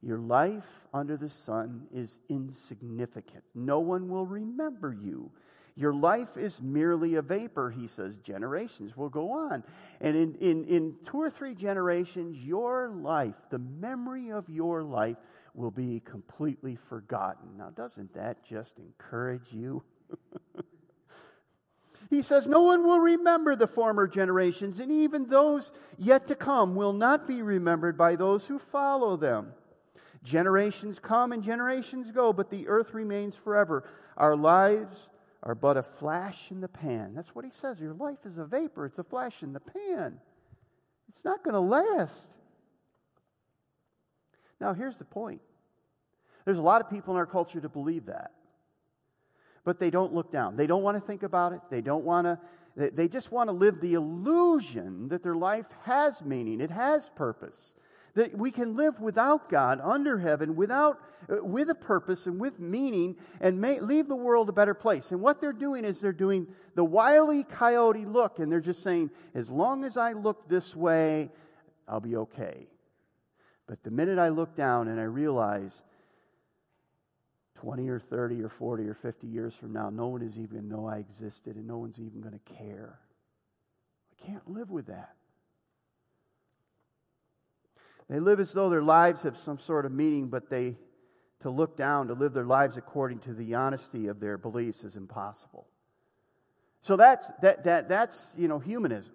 Your 0.02 0.18
life 0.18 0.88
under 0.94 1.16
the 1.16 1.28
sun 1.28 1.86
is 1.92 2.18
insignificant. 2.28 3.44
No 3.54 3.80
one 3.80 4.08
will 4.08 4.26
remember 4.26 4.92
you. 4.92 5.30
Your 5.76 5.94
life 5.94 6.36
is 6.36 6.60
merely 6.60 7.14
a 7.14 7.22
vapor, 7.22 7.70
he 7.70 7.86
says. 7.86 8.16
Generations 8.16 8.96
will 8.96 9.08
go 9.08 9.30
on. 9.30 9.62
And 10.00 10.16
in, 10.16 10.34
in, 10.36 10.64
in 10.64 10.96
two 11.04 11.18
or 11.18 11.30
three 11.30 11.54
generations, 11.54 12.44
your 12.44 12.88
life, 12.88 13.36
the 13.50 13.58
memory 13.58 14.30
of 14.30 14.48
your 14.48 14.82
life, 14.82 15.16
will 15.54 15.70
be 15.70 16.00
completely 16.00 16.76
forgotten. 16.76 17.56
Now, 17.56 17.70
doesn't 17.70 18.12
that 18.14 18.44
just 18.44 18.78
encourage 18.78 19.52
you? 19.52 19.82
He 22.10 22.22
says, 22.22 22.48
No 22.48 22.62
one 22.62 22.84
will 22.84 22.98
remember 22.98 23.54
the 23.54 23.68
former 23.68 24.08
generations, 24.08 24.80
and 24.80 24.90
even 24.90 25.26
those 25.26 25.70
yet 25.96 26.26
to 26.26 26.34
come 26.34 26.74
will 26.74 26.92
not 26.92 27.28
be 27.28 27.40
remembered 27.40 27.96
by 27.96 28.16
those 28.16 28.46
who 28.46 28.58
follow 28.58 29.16
them. 29.16 29.52
Generations 30.24 30.98
come 30.98 31.30
and 31.30 31.42
generations 31.42 32.10
go, 32.10 32.32
but 32.32 32.50
the 32.50 32.66
earth 32.66 32.92
remains 32.92 33.36
forever. 33.36 33.88
Our 34.16 34.36
lives 34.36 35.08
are 35.44 35.54
but 35.54 35.76
a 35.76 35.82
flash 35.84 36.50
in 36.50 36.60
the 36.60 36.68
pan. 36.68 37.14
That's 37.14 37.34
what 37.34 37.44
he 37.44 37.52
says. 37.52 37.80
Your 37.80 37.94
life 37.94 38.18
is 38.26 38.38
a 38.38 38.44
vapor, 38.44 38.86
it's 38.86 38.98
a 38.98 39.04
flash 39.04 39.44
in 39.44 39.52
the 39.52 39.60
pan. 39.60 40.18
It's 41.08 41.24
not 41.24 41.44
going 41.44 41.54
to 41.54 41.60
last. 41.60 42.30
Now, 44.60 44.74
here's 44.74 44.96
the 44.96 45.04
point 45.04 45.40
there's 46.44 46.58
a 46.58 46.62
lot 46.62 46.80
of 46.80 46.90
people 46.90 47.14
in 47.14 47.18
our 47.18 47.26
culture 47.26 47.60
to 47.60 47.68
believe 47.68 48.06
that, 48.06 48.32
but 49.64 49.78
they 49.78 49.90
don't 49.90 50.14
look 50.14 50.32
down. 50.32 50.56
They 50.56 50.66
don't 50.66 50.82
want 50.82 50.96
to 50.96 51.00
think 51.00 51.22
about 51.22 51.52
it, 51.52 51.60
they 51.70 51.80
don't 51.80 52.04
want 52.04 52.26
to 52.26 52.38
they 52.76 53.08
just 53.08 53.32
want 53.32 53.48
to 53.48 53.52
live 53.52 53.80
the 53.80 53.94
illusion 53.94 55.08
that 55.08 55.22
their 55.22 55.34
life 55.34 55.66
has 55.82 56.22
meaning, 56.22 56.60
it 56.60 56.70
has 56.70 57.08
purpose. 57.10 57.74
That 58.14 58.36
we 58.36 58.50
can 58.50 58.74
live 58.74 58.98
without 59.00 59.48
God, 59.48 59.80
under 59.82 60.18
heaven, 60.18 60.56
without, 60.56 60.98
uh, 61.28 61.44
with 61.44 61.70
a 61.70 61.76
purpose 61.76 62.26
and 62.26 62.40
with 62.40 62.58
meaning, 62.58 63.16
and 63.40 63.60
may, 63.60 63.78
leave 63.78 64.08
the 64.08 64.16
world 64.16 64.48
a 64.48 64.52
better 64.52 64.74
place. 64.74 65.12
And 65.12 65.20
what 65.20 65.40
they're 65.40 65.52
doing 65.52 65.84
is 65.84 66.00
they're 66.00 66.12
doing 66.12 66.48
the 66.74 66.84
wily 66.84 67.44
coyote 67.44 68.04
look, 68.04 68.40
and 68.40 68.50
they're 68.50 68.60
just 68.60 68.82
saying, 68.82 69.10
as 69.34 69.48
long 69.48 69.84
as 69.84 69.96
I 69.96 70.12
look 70.12 70.48
this 70.48 70.74
way, 70.74 71.30
I'll 71.86 72.00
be 72.00 72.16
okay. 72.16 72.66
But 73.68 73.84
the 73.84 73.92
minute 73.92 74.18
I 74.18 74.30
look 74.30 74.56
down 74.56 74.88
and 74.88 74.98
I 74.98 75.04
realize 75.04 75.84
20 77.60 77.88
or 77.90 77.98
30 77.98 78.42
or 78.42 78.48
40 78.48 78.88
or 78.88 78.94
50 78.94 79.26
years 79.26 79.54
from 79.54 79.72
now, 79.72 79.90
no 79.90 80.06
one 80.06 80.22
is 80.22 80.38
even 80.38 80.50
going 80.50 80.62
to 80.62 80.74
know 80.74 80.86
I 80.86 80.96
existed 80.96 81.56
and 81.56 81.66
no 81.66 81.76
one's 81.76 81.98
even 81.98 82.20
going 82.20 82.32
to 82.32 82.54
care. 82.54 82.98
I 84.12 84.26
can't 84.26 84.48
live 84.50 84.70
with 84.70 84.86
that. 84.86 85.14
They 88.08 88.18
live 88.18 88.40
as 88.40 88.52
though 88.52 88.70
their 88.70 88.82
lives 88.82 89.22
have 89.22 89.36
some 89.36 89.58
sort 89.58 89.84
of 89.84 89.92
meaning, 89.92 90.28
but 90.28 90.48
they 90.48 90.76
to 91.42 91.50
look 91.50 91.76
down, 91.76 92.08
to 92.08 92.14
live 92.14 92.32
their 92.32 92.44
lives 92.44 92.76
according 92.76 93.18
to 93.20 93.34
the 93.34 93.54
honesty 93.54 94.08
of 94.08 94.20
their 94.20 94.36
beliefs 94.36 94.84
is 94.84 94.96
impossible. 94.96 95.66
So 96.82 96.96
that's 96.96 97.30
that, 97.42 97.64
that 97.64 97.88
that's 97.88 98.32
you 98.36 98.48
know 98.48 98.58
humanism. 98.58 99.14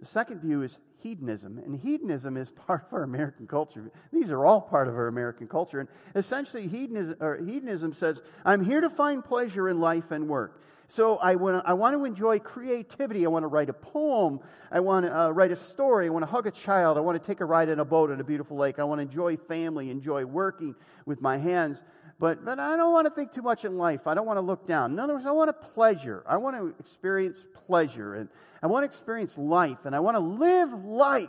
The 0.00 0.06
second 0.06 0.40
view 0.40 0.62
is 0.62 0.78
hedonism. 1.02 1.58
And 1.58 1.78
hedonism 1.78 2.36
is 2.36 2.50
part 2.66 2.86
of 2.86 2.92
our 2.92 3.02
American 3.02 3.46
culture. 3.46 3.90
These 4.12 4.30
are 4.30 4.44
all 4.44 4.60
part 4.60 4.88
of 4.88 4.94
our 4.94 5.08
American 5.08 5.48
culture. 5.48 5.80
And 5.80 5.88
essentially, 6.14 6.66
hedonism, 6.66 7.46
hedonism 7.46 7.94
says, 7.94 8.22
I'm 8.44 8.64
here 8.64 8.80
to 8.80 8.90
find 8.90 9.24
pleasure 9.24 9.68
in 9.68 9.80
life 9.80 10.10
and 10.10 10.28
work. 10.28 10.62
So 10.90 11.18
I 11.18 11.34
want, 11.34 11.62
to, 11.62 11.68
I 11.68 11.74
want 11.74 11.94
to 11.96 12.04
enjoy 12.06 12.38
creativity. 12.38 13.26
I 13.26 13.28
want 13.28 13.42
to 13.42 13.48
write 13.48 13.68
a 13.68 13.74
poem. 13.74 14.40
I 14.72 14.80
want 14.80 15.04
to 15.04 15.14
uh, 15.14 15.28
write 15.30 15.50
a 15.50 15.56
story. 15.56 16.06
I 16.06 16.08
want 16.08 16.22
to 16.22 16.30
hug 16.30 16.46
a 16.46 16.50
child. 16.50 16.96
I 16.96 17.00
want 17.00 17.22
to 17.22 17.26
take 17.26 17.42
a 17.42 17.44
ride 17.44 17.68
in 17.68 17.78
a 17.78 17.84
boat 17.84 18.10
on 18.10 18.20
a 18.20 18.24
beautiful 18.24 18.56
lake. 18.56 18.78
I 18.78 18.84
want 18.84 19.00
to 19.00 19.02
enjoy 19.02 19.36
family, 19.36 19.90
enjoy 19.90 20.24
working 20.24 20.74
with 21.04 21.20
my 21.20 21.36
hands. 21.36 21.84
But, 22.20 22.44
but 22.44 22.58
I 22.58 22.76
don't 22.76 22.92
want 22.92 23.06
to 23.06 23.12
think 23.12 23.32
too 23.32 23.42
much 23.42 23.64
in 23.64 23.78
life. 23.78 24.08
I 24.08 24.14
don't 24.14 24.26
want 24.26 24.38
to 24.38 24.42
look 24.42 24.66
down. 24.66 24.92
In 24.92 24.98
other 24.98 25.14
words, 25.14 25.26
I 25.26 25.30
want 25.30 25.50
a 25.50 25.52
pleasure. 25.52 26.24
I 26.26 26.36
want 26.36 26.56
to 26.56 26.74
experience 26.80 27.44
pleasure. 27.66 28.14
And 28.14 28.28
I 28.60 28.66
want 28.66 28.82
to 28.82 28.86
experience 28.86 29.38
life. 29.38 29.84
And 29.84 29.94
I 29.94 30.00
want 30.00 30.16
to 30.16 30.20
live 30.20 30.72
life. 30.84 31.28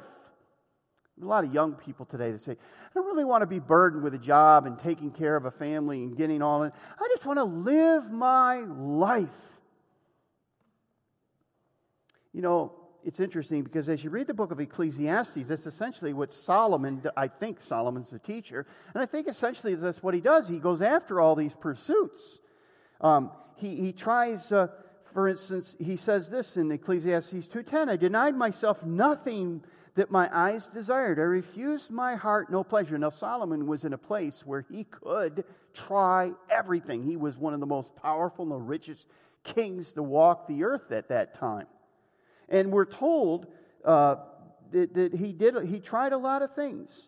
A 1.22 1.26
lot 1.26 1.44
of 1.44 1.54
young 1.54 1.74
people 1.74 2.06
today 2.06 2.32
that 2.32 2.42
say, 2.42 2.54
I 2.54 2.90
don't 2.96 3.06
really 3.06 3.26
want 3.26 3.44
to 3.44 3.46
be 3.46 3.60
burdened 3.60 4.04
with 4.04 4.16
a 4.16 4.20
job 4.20 4.66
and 4.66 4.80
taking 4.80 5.12
care 5.12 5.36
of 5.36 5.46
a 5.46 5.52
family 5.52 6.02
and 6.02 6.18
getting 6.18 6.42
all 6.42 6.64
in. 6.64 6.72
I 7.00 7.08
just 7.12 7.26
want 7.26 7.38
to 7.38 7.44
live 7.44 8.10
my 8.10 8.62
life. 8.62 9.30
You 12.34 12.42
know, 12.42 12.79
it's 13.04 13.20
interesting 13.20 13.64
because 13.64 13.88
as 13.90 14.04
you 14.04 14.10
read 14.10 14.28
the 14.28 14.34
book 14.34 14.52
of 14.52 14.60
Ecclesiastes, 14.60 15.48
that's 15.48 15.66
essentially 15.66 16.14
what 16.14 16.34
Solomon, 16.34 17.02
I 17.16 17.28
think 17.28 17.62
Solomon's 17.62 18.10
the 18.10 18.20
teacher, 18.20 18.66
and 18.94 19.02
I 19.02 19.06
think 19.06 19.28
essentially 19.28 19.76
that's 19.76 20.04
what 20.04 20.14
he 20.14 20.22
does. 20.22 20.48
He 20.48 20.60
goes 20.60 20.82
after 20.82 21.22
all 21.22 21.36
these 21.36 21.54
pursuits. 21.54 22.40
Um, 23.02 23.32
he, 23.56 23.76
he 23.76 23.94
tries, 23.94 24.52
uh, 24.52 24.68
for 25.14 25.28
instance, 25.28 25.76
he 25.80 25.96
says 25.96 26.30
this 26.30 26.58
in 26.58 26.72
Ecclesiastes 26.72 27.48
2.10, 27.48 27.90
I 27.90 27.96
denied 27.96 28.36
myself 28.36 28.84
nothing 28.84 29.64
that 29.96 30.12
my 30.12 30.30
eyes 30.34 30.68
desired. 30.68 31.20
I 31.20 31.24
refused 31.24 31.92
my 31.92 32.16
heart 32.16 32.52
no 32.52 32.64
pleasure. 32.64 32.98
Now, 32.98 33.10
Solomon 33.10 33.68
was 33.68 33.84
in 33.84 33.94
a 33.94 33.98
place 33.98 34.46
where 34.46 34.62
he 34.62 34.86
could 34.86 35.44
try 35.74 36.32
everything. 36.50 37.04
He 37.04 37.18
was 37.18 37.38
one 37.38 37.54
of 37.54 37.60
the 37.60 37.66
most 37.66 37.96
powerful 37.96 38.44
and 38.44 38.52
the 38.52 38.58
richest 38.58 39.08
kings 39.44 39.94
to 39.94 40.04
walk 40.04 40.48
the 40.48 40.64
earth 40.64 40.92
at 40.92 41.10
that 41.10 41.34
time. 41.34 41.68
And 42.50 42.72
we're 42.72 42.86
told 42.86 43.48
uh, 43.86 44.18
that, 44.72 44.94
that 44.94 45.14
he 45.14 45.34
did 45.34 45.56
he 45.66 45.80
tried 45.80 46.14
a 46.14 46.18
lot 46.18 46.42
of 46.42 46.54
things. 46.54 47.08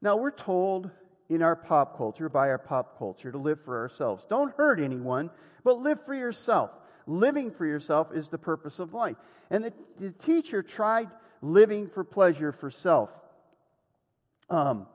Now 0.00 0.16
we're 0.16 0.30
told 0.30 0.90
in 1.28 1.42
our 1.42 1.56
pop 1.56 1.96
culture, 1.96 2.28
by 2.28 2.48
our 2.48 2.58
pop 2.58 2.98
culture, 2.98 3.32
to 3.32 3.38
live 3.38 3.60
for 3.60 3.78
ourselves. 3.78 4.24
Don't 4.24 4.54
hurt 4.54 4.80
anyone, 4.80 5.30
but 5.62 5.80
live 5.80 6.04
for 6.04 6.14
yourself. 6.14 6.70
Living 7.06 7.50
for 7.50 7.66
yourself 7.66 8.12
is 8.14 8.28
the 8.28 8.38
purpose 8.38 8.78
of 8.78 8.94
life. 8.94 9.16
And 9.50 9.64
the, 9.64 9.72
the 9.98 10.12
teacher 10.12 10.62
tried 10.62 11.08
living 11.42 11.88
for 11.88 12.04
pleasure 12.04 12.52
for 12.52 12.70
self. 12.70 13.12
Um, 14.48 14.86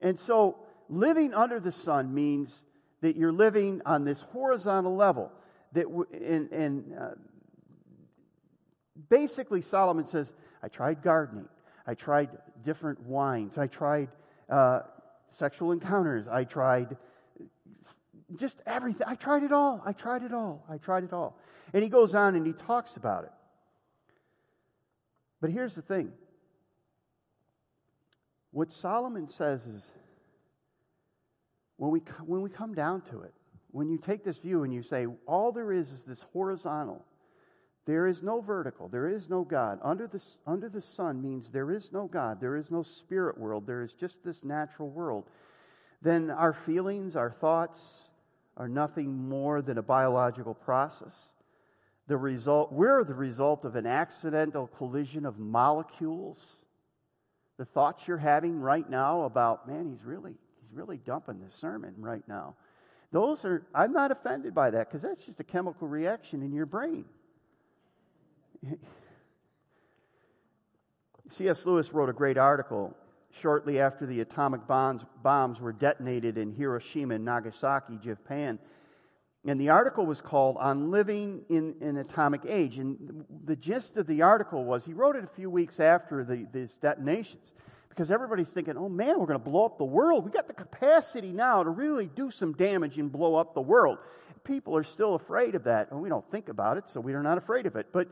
and 0.00 0.18
so, 0.18 0.58
living 0.88 1.34
under 1.34 1.60
the 1.60 1.72
sun 1.72 2.14
means 2.14 2.60
that 3.00 3.16
you're 3.16 3.32
living 3.32 3.82
on 3.84 4.04
this 4.04 4.22
horizontal 4.22 4.96
level. 4.96 5.32
That 5.72 5.84
w- 5.84 6.06
and, 6.12 6.50
and 6.50 6.98
uh, 6.98 7.08
basically, 9.08 9.62
Solomon 9.62 10.06
says, 10.06 10.32
I 10.62 10.68
tried 10.68 11.02
gardening, 11.02 11.48
I 11.86 11.94
tried 11.94 12.30
different 12.64 13.00
wines, 13.02 13.58
I 13.58 13.66
tried 13.66 14.08
uh, 14.48 14.80
sexual 15.30 15.72
encounters, 15.72 16.28
I 16.28 16.44
tried 16.44 16.96
just 18.36 18.60
everything. 18.66 19.06
I 19.06 19.14
tried 19.14 19.42
it 19.42 19.52
all. 19.52 19.82
I 19.84 19.92
tried 19.92 20.22
it 20.22 20.32
all. 20.32 20.64
I 20.68 20.78
tried 20.78 21.04
it 21.04 21.12
all. 21.12 21.36
And 21.72 21.82
he 21.82 21.88
goes 21.88 22.14
on 22.14 22.34
and 22.34 22.46
he 22.46 22.52
talks 22.52 22.96
about 22.96 23.24
it. 23.24 23.32
But 25.40 25.50
here's 25.50 25.74
the 25.74 25.82
thing 25.82 26.12
what 28.52 28.72
Solomon 28.72 29.28
says 29.28 29.66
is 29.66 29.90
when 31.76 31.90
we, 31.90 32.00
when 32.26 32.42
we 32.42 32.50
come 32.50 32.74
down 32.74 33.00
to 33.10 33.22
it, 33.22 33.32
when 33.70 33.88
you 33.88 33.96
take 33.96 34.24
this 34.24 34.38
view 34.38 34.64
and 34.64 34.74
you 34.74 34.82
say, 34.82 35.06
all 35.26 35.52
there 35.52 35.72
is 35.72 35.90
is 35.92 36.02
this 36.02 36.22
horizontal, 36.32 37.04
there 37.86 38.06
is 38.06 38.22
no 38.22 38.40
vertical. 38.40 38.88
There 38.88 39.08
is 39.08 39.28
no 39.30 39.42
God. 39.42 39.78
Under 39.82 40.06
the, 40.06 40.22
under 40.46 40.68
the 40.68 40.82
sun 40.82 41.22
means 41.22 41.50
there 41.50 41.70
is 41.70 41.92
no 41.92 42.06
God. 42.06 42.40
There 42.40 42.56
is 42.56 42.70
no 42.70 42.82
spirit 42.82 43.38
world. 43.38 43.66
There 43.66 43.82
is 43.82 43.92
just 43.94 44.22
this 44.22 44.44
natural 44.44 44.90
world. 44.90 45.24
Then 46.02 46.30
our 46.30 46.52
feelings, 46.52 47.16
our 47.16 47.30
thoughts 47.30 48.02
are 48.56 48.68
nothing 48.68 49.28
more 49.28 49.62
than 49.62 49.78
a 49.78 49.82
biological 49.82 50.54
process. 50.54 51.14
The 52.06 52.16
result, 52.16 52.72
we're 52.72 53.04
the 53.04 53.14
result 53.14 53.64
of 53.64 53.76
an 53.76 53.86
accidental 53.86 54.66
collision 54.66 55.24
of 55.24 55.38
molecules. 55.38 56.56
The 57.56 57.64
thoughts 57.64 58.08
you're 58.08 58.18
having 58.18 58.60
right 58.60 58.88
now 58.88 59.22
about, 59.22 59.68
man, 59.68 59.86
he's 59.90 60.04
really, 60.04 60.34
he's 60.60 60.76
really 60.76 60.98
dumping 60.98 61.40
this 61.40 61.54
sermon 61.54 61.94
right 61.98 62.26
now. 62.26 62.56
Those 63.12 63.44
are, 63.44 63.66
I'm 63.74 63.92
not 63.92 64.10
offended 64.10 64.54
by 64.54 64.70
that 64.70 64.88
because 64.88 65.02
that's 65.02 65.26
just 65.26 65.40
a 65.40 65.44
chemical 65.44 65.88
reaction 65.88 66.42
in 66.42 66.52
your 66.52 66.66
brain. 66.66 67.04
C.S. 71.30 71.64
Lewis 71.66 71.92
wrote 71.92 72.08
a 72.08 72.12
great 72.12 72.38
article 72.38 72.96
shortly 73.32 73.80
after 73.80 74.06
the 74.06 74.20
atomic 74.20 74.66
bombs, 74.66 75.04
bombs 75.22 75.60
were 75.60 75.72
detonated 75.72 76.36
in 76.36 76.52
Hiroshima 76.52 77.14
and 77.14 77.24
Nagasaki, 77.24 77.98
Japan. 78.02 78.58
And 79.46 79.60
the 79.60 79.70
article 79.70 80.04
was 80.04 80.20
called 80.20 80.56
On 80.58 80.90
Living 80.90 81.42
in 81.48 81.74
an 81.80 81.96
Atomic 81.96 82.42
Age. 82.46 82.78
And 82.78 83.24
the 83.44 83.56
gist 83.56 83.96
of 83.96 84.06
the 84.06 84.22
article 84.22 84.64
was 84.64 84.84
he 84.84 84.92
wrote 84.92 85.16
it 85.16 85.24
a 85.24 85.28
few 85.28 85.48
weeks 85.48 85.80
after 85.80 86.24
the, 86.24 86.46
these 86.52 86.74
detonations 86.74 87.54
because 87.88 88.10
everybody's 88.10 88.50
thinking, 88.50 88.76
oh 88.76 88.88
man, 88.88 89.18
we're 89.18 89.26
going 89.26 89.38
to 89.38 89.44
blow 89.44 89.64
up 89.64 89.78
the 89.78 89.84
world. 89.84 90.24
We 90.24 90.30
got 90.30 90.46
the 90.46 90.52
capacity 90.52 91.32
now 91.32 91.62
to 91.62 91.70
really 91.70 92.06
do 92.06 92.30
some 92.30 92.52
damage 92.52 92.98
and 92.98 93.10
blow 93.10 93.34
up 93.34 93.54
the 93.54 93.62
world. 93.62 93.98
People 94.44 94.76
are 94.76 94.82
still 94.82 95.14
afraid 95.14 95.54
of 95.54 95.64
that. 95.64 95.90
And 95.90 96.02
we 96.02 96.08
don't 96.08 96.28
think 96.30 96.48
about 96.48 96.76
it, 96.76 96.88
so 96.88 97.00
we're 97.00 97.22
not 97.22 97.38
afraid 97.38 97.66
of 97.66 97.76
it. 97.76 97.88
But 97.92 98.08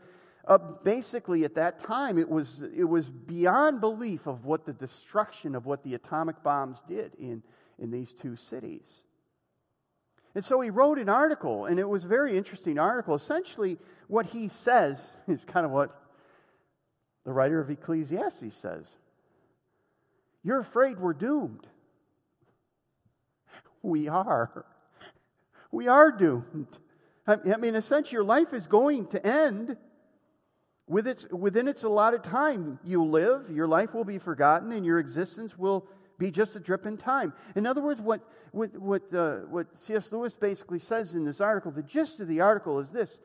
uh, 0.46 0.58
basically 0.82 1.44
at 1.44 1.54
that 1.54 1.80
time 1.80 2.18
it 2.18 2.28
was, 2.28 2.62
it 2.74 2.84
was 2.84 3.10
beyond 3.10 3.80
belief 3.80 4.26
of 4.26 4.44
what 4.44 4.64
the 4.64 4.72
destruction 4.72 5.54
of 5.54 5.66
what 5.66 5.82
the 5.82 5.94
atomic 5.94 6.42
bombs 6.42 6.82
did 6.88 7.14
in, 7.18 7.42
in 7.78 7.90
these 7.90 8.12
two 8.12 8.36
cities. 8.36 9.02
And 10.34 10.44
so 10.44 10.60
he 10.60 10.70
wrote 10.70 10.98
an 10.98 11.08
article, 11.08 11.66
and 11.66 11.80
it 11.80 11.88
was 11.88 12.04
a 12.04 12.08
very 12.08 12.36
interesting 12.36 12.78
article. 12.78 13.14
Essentially, 13.14 13.78
what 14.06 14.26
he 14.26 14.48
says 14.48 15.12
is 15.28 15.44
kind 15.44 15.66
of 15.66 15.72
what 15.72 16.00
the 17.24 17.32
writer 17.32 17.60
of 17.60 17.70
Ecclesiastes 17.70 18.54
says 18.54 18.94
You're 20.42 20.60
afraid 20.60 20.98
we're 20.98 21.14
doomed. 21.14 21.66
We 23.82 24.08
are. 24.08 24.64
We 25.70 25.86
are 25.86 26.10
doomed. 26.10 26.78
I 27.26 27.36
mean, 27.44 27.64
in 27.64 27.74
a 27.74 27.82
sense, 27.82 28.10
your 28.10 28.24
life 28.24 28.54
is 28.54 28.66
going 28.66 29.08
to 29.08 29.26
end. 29.26 29.76
With 30.88 31.06
its, 31.06 31.28
within 31.30 31.68
its 31.68 31.82
allotted 31.82 32.24
time, 32.24 32.78
you 32.82 33.04
live, 33.04 33.50
your 33.50 33.66
life 33.66 33.94
will 33.94 34.04
be 34.04 34.18
forgotten, 34.18 34.72
and 34.72 34.84
your 34.86 34.98
existence 34.98 35.58
will 35.58 35.86
be 36.18 36.30
just 36.30 36.56
a 36.56 36.60
drip 36.60 36.86
in 36.86 36.96
time. 36.96 37.32
In 37.54 37.66
other 37.66 37.82
words, 37.82 38.00
what, 38.00 38.22
what, 38.52 38.76
what, 38.76 39.14
uh, 39.14 39.40
what 39.50 39.66
C.S. 39.78 40.10
Lewis 40.12 40.34
basically 40.34 40.78
says 40.78 41.14
in 41.14 41.24
this 41.24 41.40
article, 41.40 41.70
the 41.70 41.82
gist 41.82 42.20
of 42.20 42.28
the 42.28 42.40
article 42.40 42.78
is 42.78 42.90
this 42.90 43.20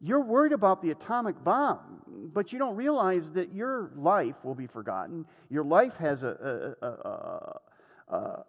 you're 0.00 0.20
worried 0.20 0.52
about 0.52 0.80
the 0.80 0.92
atomic 0.92 1.42
bomb, 1.42 2.30
but 2.32 2.52
you 2.52 2.58
don't 2.58 2.76
realize 2.76 3.32
that 3.32 3.52
your 3.52 3.90
life 3.96 4.36
will 4.44 4.54
be 4.54 4.68
forgotten. 4.68 5.26
Your 5.50 5.64
life 5.64 5.96
has 5.96 6.22
a, 6.22 6.76
a, 6.80 6.86
a, 6.86 8.16
a, 8.16 8.44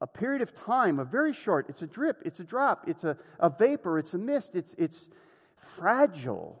a 0.00 0.06
period 0.08 0.42
of 0.42 0.52
time, 0.52 0.98
a 0.98 1.04
very 1.04 1.32
short, 1.32 1.66
it's 1.68 1.82
a 1.82 1.86
drip, 1.86 2.22
it's 2.24 2.40
a 2.40 2.44
drop, 2.44 2.88
it's 2.88 3.04
a, 3.04 3.16
a 3.38 3.48
vapor, 3.50 3.98
it's 3.98 4.14
a 4.14 4.18
mist, 4.18 4.56
it's, 4.56 4.74
it's 4.78 5.08
fragile. 5.56 6.60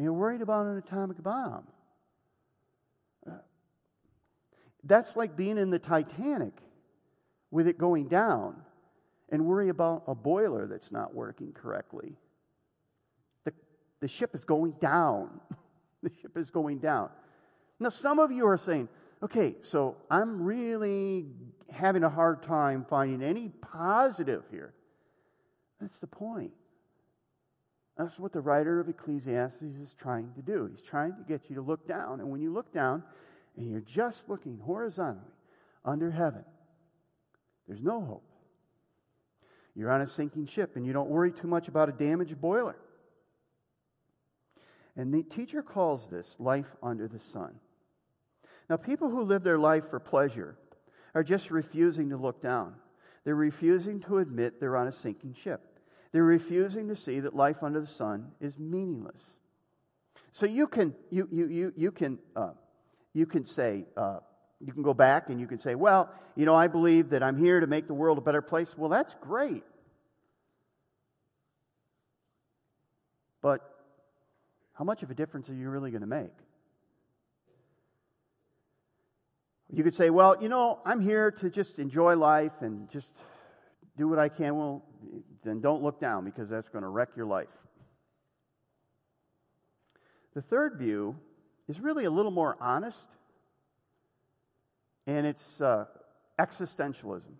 And 0.00 0.04
you're 0.06 0.14
worried 0.14 0.40
about 0.40 0.64
an 0.64 0.78
atomic 0.78 1.22
bomb. 1.22 1.62
Uh, 3.28 3.32
that's 4.82 5.14
like 5.14 5.36
being 5.36 5.58
in 5.58 5.68
the 5.68 5.78
Titanic 5.78 6.54
with 7.50 7.68
it 7.68 7.76
going 7.76 8.08
down 8.08 8.56
and 9.28 9.44
worry 9.44 9.68
about 9.68 10.04
a 10.06 10.14
boiler 10.14 10.66
that's 10.66 10.90
not 10.90 11.14
working 11.14 11.52
correctly. 11.52 12.16
The, 13.44 13.52
the 14.00 14.08
ship 14.08 14.34
is 14.34 14.42
going 14.42 14.72
down. 14.80 15.38
the 16.02 16.10
ship 16.22 16.34
is 16.38 16.50
going 16.50 16.78
down. 16.78 17.10
Now, 17.78 17.90
some 17.90 18.18
of 18.20 18.32
you 18.32 18.46
are 18.46 18.56
saying, 18.56 18.88
okay, 19.22 19.56
so 19.60 19.98
I'm 20.10 20.40
really 20.40 21.26
having 21.70 22.04
a 22.04 22.08
hard 22.08 22.42
time 22.42 22.86
finding 22.88 23.22
any 23.22 23.50
positive 23.50 24.44
here. 24.50 24.72
That's 25.78 25.98
the 25.98 26.06
point. 26.06 26.52
That's 28.00 28.18
what 28.18 28.32
the 28.32 28.40
writer 28.40 28.80
of 28.80 28.88
Ecclesiastes 28.88 29.60
is 29.60 29.92
trying 29.92 30.32
to 30.32 30.40
do. 30.40 30.70
He's 30.74 30.80
trying 30.80 31.14
to 31.16 31.22
get 31.28 31.50
you 31.50 31.56
to 31.56 31.60
look 31.60 31.86
down. 31.86 32.20
And 32.20 32.30
when 32.30 32.40
you 32.40 32.50
look 32.50 32.72
down 32.72 33.02
and 33.58 33.70
you're 33.70 33.82
just 33.82 34.26
looking 34.26 34.56
horizontally 34.56 35.34
under 35.84 36.10
heaven, 36.10 36.46
there's 37.68 37.82
no 37.82 38.00
hope. 38.00 38.24
You're 39.74 39.90
on 39.90 40.00
a 40.00 40.06
sinking 40.06 40.46
ship 40.46 40.76
and 40.76 40.86
you 40.86 40.94
don't 40.94 41.10
worry 41.10 41.30
too 41.30 41.46
much 41.46 41.68
about 41.68 41.90
a 41.90 41.92
damaged 41.92 42.40
boiler. 42.40 42.76
And 44.96 45.12
the 45.12 45.22
teacher 45.22 45.60
calls 45.60 46.06
this 46.06 46.36
life 46.38 46.74
under 46.82 47.06
the 47.06 47.18
sun. 47.18 47.52
Now, 48.70 48.78
people 48.78 49.10
who 49.10 49.24
live 49.24 49.42
their 49.42 49.58
life 49.58 49.90
for 49.90 50.00
pleasure 50.00 50.56
are 51.14 51.22
just 51.22 51.50
refusing 51.50 52.08
to 52.08 52.16
look 52.16 52.40
down. 52.40 52.76
They're 53.24 53.34
refusing 53.34 54.00
to 54.00 54.18
admit 54.18 54.58
they're 54.58 54.78
on 54.78 54.88
a 54.88 54.92
sinking 54.92 55.34
ship. 55.34 55.69
They're 56.12 56.24
refusing 56.24 56.88
to 56.88 56.96
see 56.96 57.20
that 57.20 57.36
life 57.36 57.62
under 57.62 57.80
the 57.80 57.86
sun 57.86 58.32
is 58.40 58.58
meaningless. 58.58 59.22
So 60.32 60.46
you 60.46 60.66
can, 60.66 60.94
you, 61.10 61.28
you, 61.30 61.46
you, 61.48 61.72
you 61.76 61.92
can, 61.92 62.18
uh, 62.34 62.50
you 63.12 63.26
can 63.26 63.44
say, 63.44 63.86
uh, 63.96 64.18
you 64.60 64.72
can 64.72 64.82
go 64.82 64.94
back 64.94 65.30
and 65.30 65.40
you 65.40 65.46
can 65.46 65.58
say, 65.58 65.74
well, 65.74 66.10
you 66.36 66.46
know, 66.46 66.54
I 66.54 66.68
believe 66.68 67.10
that 67.10 67.22
I'm 67.22 67.36
here 67.36 67.60
to 67.60 67.66
make 67.66 67.86
the 67.86 67.94
world 67.94 68.18
a 68.18 68.20
better 68.20 68.42
place. 68.42 68.76
Well, 68.76 68.90
that's 68.90 69.14
great. 69.20 69.64
But 73.40 73.60
how 74.74 74.84
much 74.84 75.02
of 75.02 75.10
a 75.10 75.14
difference 75.14 75.48
are 75.48 75.54
you 75.54 75.70
really 75.70 75.90
going 75.90 76.02
to 76.02 76.06
make? 76.06 76.32
You 79.72 79.84
could 79.84 79.94
say, 79.94 80.10
well, 80.10 80.36
you 80.42 80.48
know, 80.48 80.80
I'm 80.84 81.00
here 81.00 81.30
to 81.30 81.48
just 81.48 81.78
enjoy 81.78 82.16
life 82.16 82.60
and 82.60 82.90
just 82.90 83.12
do 83.96 84.08
what 84.08 84.18
I 84.18 84.28
can. 84.28 84.56
Well, 84.56 84.84
then 85.44 85.60
don't 85.60 85.82
look 85.82 86.00
down 86.00 86.24
because 86.24 86.48
that's 86.48 86.68
going 86.68 86.82
to 86.82 86.88
wreck 86.88 87.10
your 87.16 87.26
life. 87.26 87.48
The 90.34 90.42
third 90.42 90.76
view 90.78 91.16
is 91.68 91.80
really 91.80 92.04
a 92.04 92.10
little 92.10 92.30
more 92.30 92.56
honest, 92.60 93.08
and 95.06 95.26
it's 95.26 95.60
uh, 95.60 95.86
existentialism. 96.38 97.32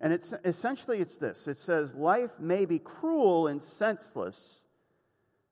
And 0.00 0.12
it's 0.12 0.32
essentially 0.44 1.00
it's 1.00 1.16
this. 1.16 1.48
It 1.48 1.58
says 1.58 1.94
life 1.94 2.38
may 2.38 2.64
be 2.66 2.78
cruel 2.78 3.48
and 3.48 3.62
senseless, 3.62 4.60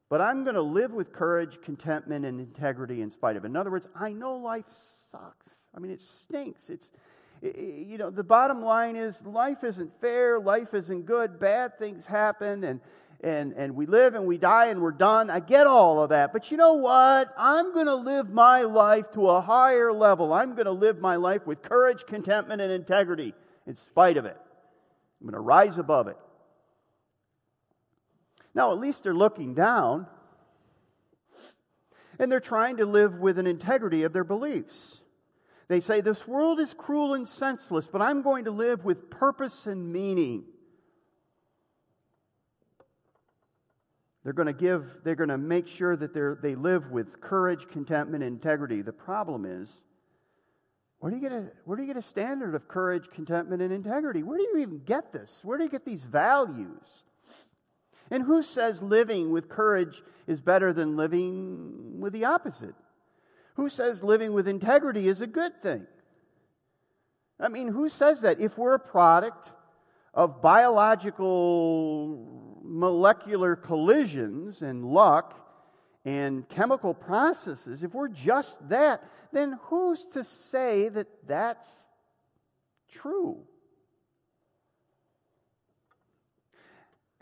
but 0.08 0.20
I'm 0.20 0.44
going 0.44 0.54
to 0.54 0.62
live 0.62 0.92
with 0.92 1.12
courage, 1.12 1.60
contentment, 1.62 2.24
and 2.24 2.40
integrity 2.40 3.02
in 3.02 3.10
spite 3.10 3.36
of 3.36 3.44
it. 3.44 3.48
In 3.48 3.56
other 3.56 3.72
words, 3.72 3.88
I 3.94 4.12
know 4.12 4.36
life 4.36 4.66
sucks. 5.10 5.50
I 5.74 5.80
mean, 5.80 5.90
it 5.90 6.00
stinks. 6.00 6.70
It's, 6.70 6.90
you 7.54 7.98
know, 7.98 8.10
the 8.10 8.24
bottom 8.24 8.62
line 8.62 8.96
is 8.96 9.22
life 9.24 9.64
isn't 9.64 9.92
fair, 10.00 10.38
life 10.38 10.74
isn't 10.74 11.06
good, 11.06 11.38
bad 11.38 11.78
things 11.78 12.06
happen, 12.06 12.64
and, 12.64 12.80
and, 13.20 13.52
and 13.54 13.74
we 13.74 13.86
live 13.86 14.14
and 14.14 14.26
we 14.26 14.38
die 14.38 14.66
and 14.66 14.80
we're 14.80 14.92
done. 14.92 15.30
I 15.30 15.40
get 15.40 15.66
all 15.66 16.02
of 16.02 16.10
that. 16.10 16.32
But 16.32 16.50
you 16.50 16.56
know 16.56 16.74
what? 16.74 17.34
I'm 17.36 17.72
going 17.72 17.86
to 17.86 17.94
live 17.94 18.30
my 18.30 18.62
life 18.62 19.10
to 19.12 19.28
a 19.28 19.40
higher 19.40 19.92
level. 19.92 20.32
I'm 20.32 20.54
going 20.54 20.66
to 20.66 20.72
live 20.72 21.00
my 21.00 21.16
life 21.16 21.46
with 21.46 21.62
courage, 21.62 22.04
contentment, 22.06 22.60
and 22.60 22.72
integrity 22.72 23.34
in 23.66 23.74
spite 23.74 24.16
of 24.16 24.24
it. 24.24 24.36
I'm 25.20 25.26
going 25.26 25.34
to 25.34 25.40
rise 25.40 25.78
above 25.78 26.08
it. 26.08 26.16
Now, 28.54 28.72
at 28.72 28.78
least 28.78 29.04
they're 29.04 29.14
looking 29.14 29.54
down 29.54 30.06
and 32.18 32.30
they're 32.32 32.40
trying 32.40 32.78
to 32.78 32.86
live 32.86 33.18
with 33.18 33.38
an 33.38 33.46
integrity 33.46 34.04
of 34.04 34.12
their 34.12 34.24
beliefs. 34.24 35.00
They 35.68 35.80
say, 35.80 36.00
This 36.00 36.26
world 36.26 36.60
is 36.60 36.74
cruel 36.74 37.14
and 37.14 37.26
senseless, 37.26 37.88
but 37.88 38.02
I'm 38.02 38.22
going 38.22 38.44
to 38.44 38.50
live 38.50 38.84
with 38.84 39.10
purpose 39.10 39.66
and 39.66 39.92
meaning. 39.92 40.44
They're 44.22 44.32
going 44.32 44.46
to 44.46 44.52
give, 44.52 44.84
they're 45.04 45.14
going 45.14 45.28
to 45.28 45.38
make 45.38 45.68
sure 45.68 45.96
that 45.96 46.12
they 46.42 46.56
live 46.56 46.90
with 46.90 47.20
courage, 47.20 47.68
contentment, 47.68 48.24
and 48.24 48.34
integrity. 48.34 48.82
The 48.82 48.92
problem 48.92 49.44
is, 49.44 49.80
where 50.98 51.10
do, 51.10 51.16
you 51.16 51.22
get 51.22 51.32
a, 51.32 51.44
where 51.64 51.76
do 51.76 51.84
you 51.84 51.86
get 51.86 51.96
a 51.96 52.02
standard 52.02 52.56
of 52.56 52.66
courage, 52.66 53.08
contentment, 53.10 53.62
and 53.62 53.72
integrity? 53.72 54.24
Where 54.24 54.38
do 54.38 54.42
you 54.42 54.58
even 54.58 54.80
get 54.84 55.12
this? 55.12 55.44
Where 55.44 55.58
do 55.58 55.64
you 55.64 55.70
get 55.70 55.84
these 55.84 56.04
values? 56.04 57.04
And 58.10 58.22
who 58.22 58.42
says 58.42 58.82
living 58.82 59.30
with 59.30 59.48
courage 59.48 60.02
is 60.26 60.40
better 60.40 60.72
than 60.72 60.96
living 60.96 62.00
with 62.00 62.12
the 62.12 62.24
opposite? 62.24 62.74
Who 63.56 63.68
says 63.68 64.04
living 64.04 64.32
with 64.32 64.48
integrity 64.48 65.08
is 65.08 65.20
a 65.20 65.26
good 65.26 65.60
thing? 65.62 65.86
I 67.40 67.48
mean, 67.48 67.68
who 67.68 67.88
says 67.88 68.22
that? 68.22 68.40
If 68.40 68.56
we're 68.56 68.74
a 68.74 68.78
product 68.78 69.52
of 70.14 70.40
biological 70.40 72.60
molecular 72.62 73.56
collisions 73.56 74.62
and 74.62 74.84
luck 74.84 75.42
and 76.04 76.48
chemical 76.48 76.94
processes, 76.94 77.82
if 77.82 77.94
we're 77.94 78.08
just 78.08 78.68
that, 78.68 79.02
then 79.32 79.58
who's 79.64 80.04
to 80.06 80.24
say 80.24 80.88
that 80.90 81.08
that's 81.26 81.88
true? 82.90 83.42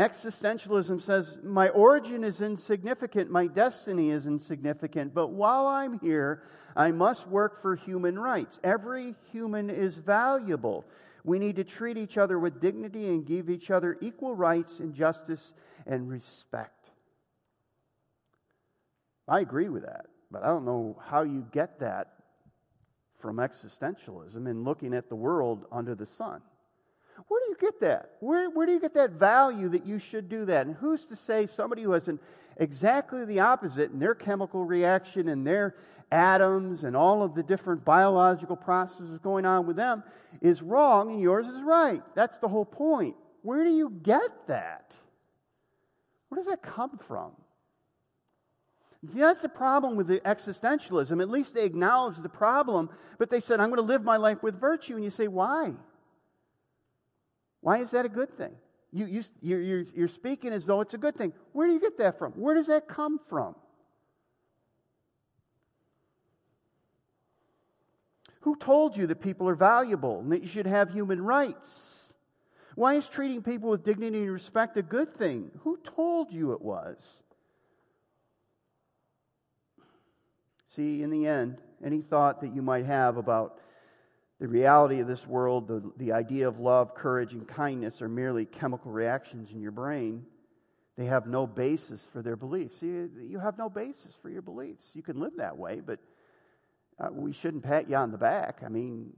Existentialism 0.01 1.01
says, 1.01 1.39
My 1.45 1.69
origin 1.69 2.25
is 2.25 2.41
insignificant, 2.41 3.31
my 3.31 3.47
destiny 3.47 4.11
is 4.11 4.27
insignificant, 4.27 5.15
but 5.15 5.29
while 5.29 5.67
I'm 5.69 6.01
here, 6.01 6.43
I 6.75 6.91
must 6.91 7.29
work 7.29 7.61
for 7.61 7.77
human 7.77 8.19
rights. 8.19 8.59
Every 8.65 9.15
human 9.31 9.71
is 9.71 9.99
valuable. 9.99 10.85
We 11.23 11.39
need 11.39 11.57
to 11.57 11.65
treat 11.65 11.97
each 11.97 12.19
other 12.19 12.39
with 12.39 12.61
dignity 12.61 13.07
and 13.09 13.25
give 13.25 13.49
each 13.49 13.71
other 13.71 13.97
equal 14.01 14.35
rights 14.35 14.81
and 14.81 14.93
justice 14.93 15.55
and 15.87 16.09
respect. 16.09 16.91
I 19.29 19.41
agree 19.41 19.69
with 19.69 19.85
that, 19.85 20.07
but 20.31 20.43
I 20.43 20.49
don't 20.49 20.65
know 20.65 21.01
how 21.07 21.23
you 21.23 21.47
get 21.53 21.79
that 21.79 22.15
from 23.21 23.37
existentialism 23.37 24.51
and 24.51 24.65
looking 24.65 24.93
at 24.93 25.09
the 25.09 25.17
world 25.17 25.67
under 25.71 25.95
the 25.95 26.05
sun. 26.05 26.43
Where 27.29 27.41
do 27.41 27.51
you 27.51 27.57
get 27.61 27.81
that? 27.81 28.11
Where, 28.21 28.51
where 28.51 28.67
do 28.67 28.73
you 28.73 28.81
get 28.81 28.95
that 28.95 29.13
value 29.13 29.69
that 29.71 29.87
you 29.87 29.99
should 29.99 30.29
do 30.29 30.45
that? 30.47 30.67
And 30.67 30.75
who's 30.77 31.07
to 31.07 31.17
say 31.17 31.47
somebody 31.47 31.83
who 31.83 31.93
has 31.93 32.09
an 32.09 32.19
exactly 32.57 33.25
the 33.25 33.41
opposite 33.41 33.91
in 33.93 33.99
their 33.99 34.15
chemical 34.15 34.65
reaction 34.65 35.29
and 35.29 35.47
their 35.47 35.77
atoms 36.11 36.85
and 36.85 36.97
all 36.97 37.23
of 37.23 37.35
the 37.35 37.43
different 37.43 37.85
biological 37.85 38.57
processes 38.57 39.19
going 39.19 39.45
on 39.45 39.67
with 39.67 39.77
them 39.77 40.03
is 40.41 40.63
wrong 40.63 41.11
and 41.13 41.21
yours 41.21 41.47
is 41.47 41.63
right? 41.63 42.03
That's 42.15 42.39
the 42.39 42.49
whole 42.49 42.65
point. 42.65 43.17
Where 43.43 43.65
do 43.65 43.71
you 43.71 43.91
get 43.91 44.47
that? 44.49 44.93
Where 46.29 46.41
does 46.41 46.47
that 46.47 46.63
come 46.63 46.99
from? 46.99 47.33
See, 49.13 49.19
that's 49.19 49.43
the 49.43 49.49
problem 49.49 49.97
with 49.97 50.07
the 50.07 50.21
existentialism. 50.21 51.21
At 51.21 51.29
least 51.29 51.55
they 51.55 51.67
acknowledge 51.67 52.17
the 52.17 52.29
problem, 52.29 52.89
but 53.19 53.29
they 53.29 53.41
said, 53.41 53.61
I'm 53.61 53.69
going 53.69 53.77
to 53.77 53.83
live 53.83 54.03
my 54.03 54.17
life 54.17 54.43
with 54.43 54.59
virtue. 54.59 54.95
And 54.95 55.05
you 55.05 55.11
say, 55.11 55.29
why? 55.29 55.75
Why 57.65 57.79
is 57.79 57.93
that 57.93 58.05
a 58.05 58.11
good 58.11 58.37
thing? 58.37 58.53
You, 58.93 59.07
you, 59.07 59.25
you're, 59.41 59.87
you're 59.97 60.09
speaking 60.09 60.53
as 60.53 60.67
though 60.67 60.83
it's 60.83 60.93
a 60.93 60.99
good 60.99 61.17
thing. 61.17 61.33
Where 61.53 61.67
do 61.67 61.73
you 61.73 61.81
get 61.81 61.97
that 61.97 62.19
from? 62.19 62.33
Where 62.33 62.55
does 62.55 62.67
that 62.67 62.87
come 62.87 63.19
from? 63.31 63.55
Who 68.41 68.55
told 68.57 68.99
you 68.99 69.07
that 69.07 69.23
people 69.23 69.49
are 69.49 69.55
valuable 69.55 70.21
and 70.21 70.31
that 70.31 70.43
you 70.43 70.47
should 70.47 70.67
have 70.67 70.91
human 70.91 71.23
rights? 71.23 72.05
Why 72.75 72.97
is 72.97 73.09
treating 73.09 73.43
people 73.43 73.71
with 73.71 73.83
dignity 73.83 74.25
and 74.25 74.31
respect 74.31 74.77
a 74.77 74.83
good 74.83 75.17
thing? 75.17 75.51
Who 75.61 75.79
told 75.79 76.35
you 76.35 76.53
it 76.53 76.61
was? 76.61 76.99
See, 80.69 81.03
in 81.03 81.09
the 81.09 81.27
end, 81.27 81.63
any 81.83 82.03
thought 82.03 82.43
that 82.43 82.55
you 82.55 82.61
might 82.61 82.85
have 82.85 83.17
about 83.17 83.59
the 84.41 84.49
reality 84.49 85.01
of 85.01 85.07
this 85.07 85.27
world, 85.27 85.69
the, 85.69 85.93
the 85.97 86.13
idea 86.13 86.49
of 86.49 86.59
love, 86.59 86.95
courage, 86.95 87.33
and 87.35 87.47
kindness 87.47 88.03
are 88.03 88.09
merely 88.09 88.45
chemical 88.45 88.91
reactions 88.91 89.53
in 89.53 89.61
your 89.61 89.71
brain. 89.71 90.25
They 90.97 91.07
have 91.07 91.27
no 91.27 91.47
basis 91.47 92.05
for 92.05 92.23
their 92.23 92.37
beliefs. 92.37 92.83
You, 92.83 93.11
you 93.21 93.39
have 93.39 93.59
no 93.59 93.69
basis 93.69 94.17
for 94.21 94.31
your 94.31 94.43
beliefs. 94.43 94.91
You 94.95 95.03
can 95.03 95.21
live 95.21 95.35
that 95.37 95.57
way, 95.57 95.81
but 95.85 95.99
uh, 96.99 97.09
we 97.13 97.33
shouldn't 97.33 97.65
pat 97.65 97.89
you 97.89 97.97
on 97.97 98.11
the 98.11 98.19
back. 98.19 98.63
I 98.65 98.69
mean, 98.69 99.13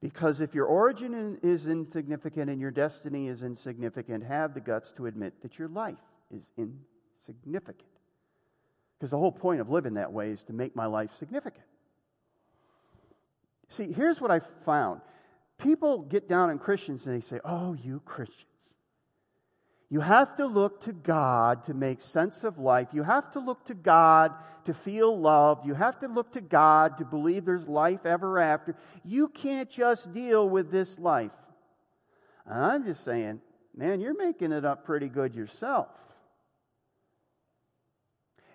because 0.00 0.40
if 0.40 0.54
your 0.54 0.66
origin 0.66 1.38
is 1.42 1.66
insignificant 1.66 2.50
and 2.50 2.60
your 2.60 2.70
destiny 2.70 3.28
is 3.28 3.42
insignificant, 3.42 4.24
have 4.24 4.54
the 4.54 4.60
guts 4.60 4.92
to 4.92 5.06
admit 5.06 5.42
that 5.42 5.58
your 5.58 5.68
life 5.68 5.98
is 6.32 6.42
insignificant. 6.56 7.88
Because 8.98 9.10
the 9.10 9.18
whole 9.18 9.32
point 9.32 9.60
of 9.60 9.68
living 9.68 9.94
that 9.94 10.12
way 10.12 10.30
is 10.30 10.42
to 10.44 10.52
make 10.52 10.74
my 10.74 10.86
life 10.86 11.12
significant. 11.12 11.64
See, 13.70 13.92
here's 13.92 14.20
what 14.20 14.30
I 14.30 14.40
found 14.40 15.00
people 15.58 16.02
get 16.02 16.28
down 16.28 16.50
on 16.50 16.58
Christians 16.58 17.06
and 17.06 17.16
they 17.16 17.20
say, 17.20 17.40
Oh, 17.44 17.72
you 17.72 18.00
Christians. 18.04 18.46
You 19.92 20.00
have 20.00 20.36
to 20.36 20.46
look 20.46 20.82
to 20.82 20.92
God 20.92 21.64
to 21.64 21.74
make 21.74 22.00
sense 22.00 22.44
of 22.44 22.58
life. 22.58 22.88
You 22.92 23.02
have 23.02 23.32
to 23.32 23.40
look 23.40 23.64
to 23.66 23.74
God 23.74 24.32
to 24.64 24.72
feel 24.72 25.18
loved. 25.18 25.66
You 25.66 25.74
have 25.74 25.98
to 26.00 26.06
look 26.06 26.32
to 26.32 26.40
God 26.40 26.98
to 26.98 27.04
believe 27.04 27.44
there's 27.44 27.66
life 27.66 28.06
ever 28.06 28.38
after. 28.38 28.76
You 29.04 29.26
can't 29.28 29.68
just 29.68 30.12
deal 30.12 30.48
with 30.48 30.70
this 30.70 30.96
life. 30.96 31.32
And 32.46 32.64
I'm 32.64 32.84
just 32.84 33.02
saying, 33.02 33.40
man, 33.76 34.00
you're 34.00 34.16
making 34.16 34.52
it 34.52 34.64
up 34.64 34.84
pretty 34.84 35.08
good 35.08 35.34
yourself. 35.34 35.88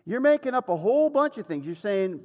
You're 0.05 0.21
making 0.21 0.53
up 0.53 0.69
a 0.69 0.77
whole 0.77 1.09
bunch 1.09 1.37
of 1.37 1.47
things. 1.47 1.65
You're 1.65 1.75
saying 1.75 2.21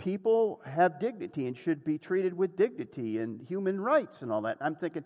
people 0.00 0.60
have 0.64 0.98
dignity 0.98 1.46
and 1.46 1.56
should 1.56 1.84
be 1.84 1.98
treated 1.98 2.36
with 2.36 2.56
dignity 2.56 3.18
and 3.18 3.40
human 3.46 3.80
rights 3.80 4.22
and 4.22 4.32
all 4.32 4.42
that. 4.42 4.56
I'm 4.60 4.74
thinking, 4.74 5.04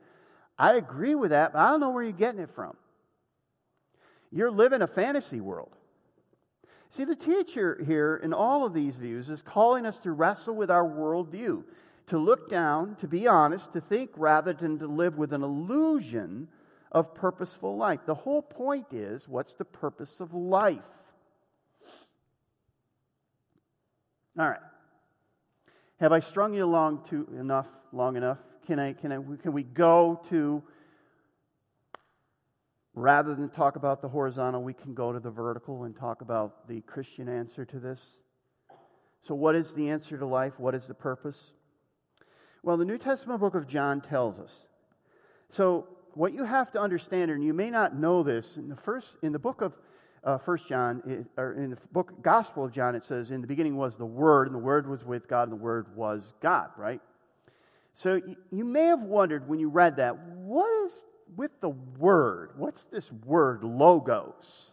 I 0.59 0.75
agree 0.75 1.15
with 1.15 1.31
that, 1.31 1.53
but 1.53 1.59
I 1.59 1.71
don't 1.73 1.81
know 1.81 1.91
where 1.91 2.05
you're 2.05 2.13
getting 2.13 2.41
it 2.41 2.49
from. 2.49 2.77
You're 4.31 4.51
living 4.51 4.81
a 4.81 4.87
fantasy 4.87 5.41
world. 5.41 5.77
See, 6.89 7.05
the 7.05 7.17
teacher 7.17 7.83
here 7.85 8.21
in 8.23 8.33
all 8.33 8.65
of 8.65 8.73
these 8.73 8.97
views 8.97 9.29
is 9.29 9.43
calling 9.43 9.85
us 9.85 9.99
to 10.01 10.13
wrestle 10.13 10.55
with 10.55 10.71
our 10.71 10.85
worldview, 10.85 11.65
to 12.07 12.19
look 12.19 12.49
down, 12.49 12.95
to 12.97 13.09
be 13.09 13.27
honest, 13.27 13.73
to 13.73 13.81
think 13.81 14.11
rather 14.17 14.53
than 14.53 14.79
to 14.79 14.87
live 14.87 15.19
with 15.19 15.33
an 15.33 15.43
illusion 15.43 16.49
of 16.93 17.15
purposeful 17.15 17.77
life. 17.77 18.01
The 18.07 18.15
whole 18.15 18.43
point 18.43 18.93
is 18.93 19.29
what's 19.29 19.55
the 19.55 19.65
purpose 19.65 20.21
of 20.21 20.33
life? 20.33 20.85
All 24.39 24.49
right. 24.49 24.61
Have 26.01 26.13
I 26.13 26.21
strung 26.21 26.55
you 26.55 26.65
along 26.65 27.05
to 27.11 27.29
enough, 27.39 27.69
long 27.93 28.17
enough? 28.17 28.39
Can 28.67 28.79
I, 28.79 28.93
can 28.93 29.13
I, 29.13 29.19
can 29.43 29.53
we 29.53 29.63
go 29.63 30.21
to 30.31 30.63
Rather 32.95 33.35
than 33.35 33.49
talk 33.49 33.75
about 33.75 34.01
the 34.01 34.09
horizontal, 34.09 34.63
we 34.63 34.73
can 34.73 34.95
go 34.95 35.13
to 35.13 35.19
the 35.19 35.31
vertical 35.31 35.83
and 35.83 35.97
talk 35.97 36.21
about 36.21 36.69
the 36.69 36.81
Christian 36.83 37.29
answer 37.29 37.65
to 37.65 37.81
this. 37.81 38.17
So, 39.23 39.35
what 39.35 39.57
is 39.57 39.75
the 39.75 39.91
answer 39.91 40.17
to 40.17 40.27
life? 40.27 40.61
What 40.61 40.77
is 40.77 40.87
the 40.87 40.95
purpose? 40.95 41.53
Well, 42.63 42.77
the 42.77 42.85
New 42.85 42.99
Testament 42.99 43.41
book 43.41 43.57
of 43.57 43.67
John 43.67 44.01
tells 44.01 44.39
us. 44.39 44.55
So, 45.51 45.89
what 46.13 46.33
you 46.33 46.45
have 46.45 46.71
to 46.73 46.81
understand, 46.81 47.33
and 47.33 47.43
you 47.43 47.53
may 47.53 47.69
not 47.69 47.97
know 47.97 48.23
this, 48.23 48.57
in 48.57 48.69
the 48.69 48.77
first 48.77 49.17
in 49.23 49.33
the 49.33 49.41
book 49.41 49.61
of 49.61 49.77
uh, 50.25 50.39
First 50.39 50.69
John, 50.69 51.27
or 51.37 51.53
in 51.53 51.71
the 51.71 51.79
book 51.93 52.23
Gospel 52.23 52.65
of 52.65 52.73
John, 52.73 52.95
it 52.95 53.05
says, 53.05 53.31
"In 53.31 53.41
the 53.41 53.47
beginning 53.47 53.77
was 53.77 53.97
the 53.97 54.07
Word, 54.07 54.47
and 54.47 54.55
the 54.55 54.61
Word 54.61 54.89
was 54.89 55.05
with 55.05 55.29
God, 55.29 55.45
and 55.45 55.53
the 55.53 55.63
Word 55.63 55.95
was 55.95 56.33
God." 56.41 56.71
Right. 56.77 57.01
So 57.93 58.17
you, 58.17 58.37
you 58.51 58.65
may 58.65 58.87
have 58.87 59.03
wondered 59.03 59.49
when 59.49 59.61
you 59.61 59.69
read 59.69 59.97
that, 59.97 60.19
what 60.19 60.85
is 60.85 61.05
with 61.37 61.61
the 61.61 61.71
word. 61.71 62.51
What's 62.57 62.85
this 62.87 63.11
word, 63.11 63.65
logos? 63.65 64.71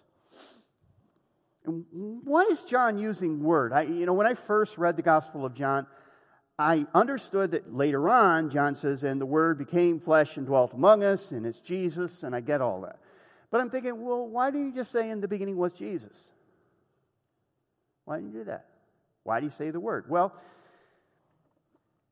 And 1.66 1.86
why 1.92 2.44
is 2.46 2.66
John 2.66 2.98
using 2.98 3.44
word? 3.44 3.72
I, 3.72 3.84
you 3.84 4.06
know, 4.06 4.14
when 4.14 4.28
I 4.28 4.34
first 4.34 4.78
read 4.78 4.98
the 4.98 5.04
Gospel 5.04 5.46
of 5.46 5.54
John, 5.54 5.86
I 6.58 6.86
understood 6.94 7.52
that 7.52 7.74
later 7.74 8.10
on, 8.10 8.50
John 8.50 8.76
says, 8.76 9.04
and 9.04 9.22
the 9.22 9.26
Word 9.26 9.58
became 9.58 10.00
flesh 10.00 10.38
and 10.38 10.46
dwelt 10.46 10.74
among 10.74 11.04
us, 11.04 11.32
and 11.32 11.46
it's 11.46 11.62
Jesus, 11.62 12.24
and 12.24 12.36
I 12.36 12.42
get 12.42 12.62
all 12.62 12.82
that. 12.82 13.00
But 13.52 13.60
I'm 13.60 13.70
thinking, 13.70 14.04
well, 14.04 14.26
why 14.26 14.50
didn't 14.50 14.68
you 14.68 14.76
just 14.76 14.92
say 14.92 15.10
in 15.10 15.20
the 15.20 15.28
beginning 15.28 15.58
was 15.58 15.74
Jesus? 15.74 16.18
Why 18.06 18.16
didn't 18.16 18.34
you 18.34 18.40
do 18.40 18.46
that? 18.46 18.66
Why 19.24 19.40
do 19.40 19.46
you 19.46 19.52
say 19.52 19.70
the 19.70 19.80
Word? 19.80 20.10
Well, 20.10 20.34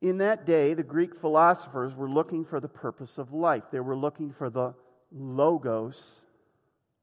in 0.00 0.18
that 0.18 0.46
day, 0.46 0.74
the 0.74 0.82
Greek 0.82 1.14
philosophers 1.14 1.94
were 1.94 2.08
looking 2.08 2.44
for 2.44 2.60
the 2.60 2.68
purpose 2.68 3.18
of 3.18 3.32
life. 3.32 3.64
They 3.70 3.80
were 3.80 3.96
looking 3.96 4.32
for 4.32 4.48
the 4.48 4.74
logos 5.12 6.20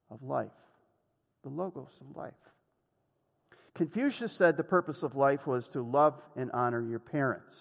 of 0.10 0.24
life. 0.24 0.52
The 1.44 1.50
logos 1.50 1.94
of 2.02 2.16
life. 2.16 2.34
Confucius 3.76 4.32
said 4.32 4.58
the 4.58 4.64
purpose 4.64 5.04
of 5.04 5.16
life 5.16 5.46
was 5.46 5.68
to 5.70 5.82
love 5.82 6.20
and 6.36 6.50
honor 6.52 6.82
your 6.82 7.00
parents. 7.00 7.56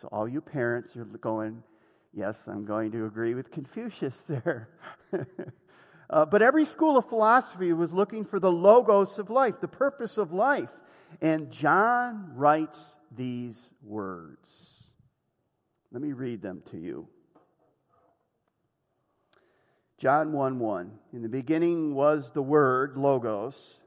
So, 0.00 0.08
all 0.08 0.28
you 0.28 0.40
parents 0.40 0.96
are 0.96 1.04
going, 1.04 1.62
yes, 2.12 2.48
I'm 2.48 2.64
going 2.64 2.90
to 2.92 3.06
agree 3.06 3.34
with 3.34 3.50
Confucius 3.50 4.24
there. 4.28 4.68
Uh, 6.08 6.24
but 6.24 6.42
every 6.42 6.64
school 6.64 6.96
of 6.96 7.08
philosophy 7.08 7.72
was 7.72 7.92
looking 7.92 8.24
for 8.24 8.38
the 8.38 8.50
logos 8.50 9.18
of 9.18 9.30
life, 9.30 9.60
the 9.60 9.68
purpose 9.68 10.18
of 10.18 10.32
life. 10.32 10.70
And 11.20 11.50
John 11.50 12.32
writes 12.34 12.96
these 13.14 13.70
words. 13.82 14.88
Let 15.92 16.02
me 16.02 16.12
read 16.12 16.42
them 16.42 16.62
to 16.70 16.78
you. 16.78 17.08
John 19.98 20.32
1 20.32 20.58
1. 20.58 20.90
In 21.14 21.22
the 21.22 21.28
beginning 21.28 21.94
was 21.94 22.30
the 22.32 22.42
Word, 22.42 22.96
Logos. 22.96 23.80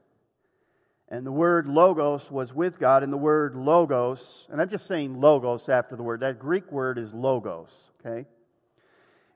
And 1.10 1.26
the 1.26 1.32
word 1.32 1.66
logos 1.66 2.30
was 2.30 2.54
with 2.54 2.78
God, 2.78 3.02
and 3.02 3.12
the 3.12 3.16
word 3.16 3.56
logos, 3.56 4.46
and 4.48 4.60
I'm 4.60 4.68
just 4.68 4.86
saying 4.86 5.20
logos 5.20 5.68
after 5.68 5.96
the 5.96 6.04
word. 6.04 6.20
That 6.20 6.38
Greek 6.38 6.70
word 6.70 6.98
is 6.98 7.12
logos, 7.12 7.72
okay? 7.98 8.28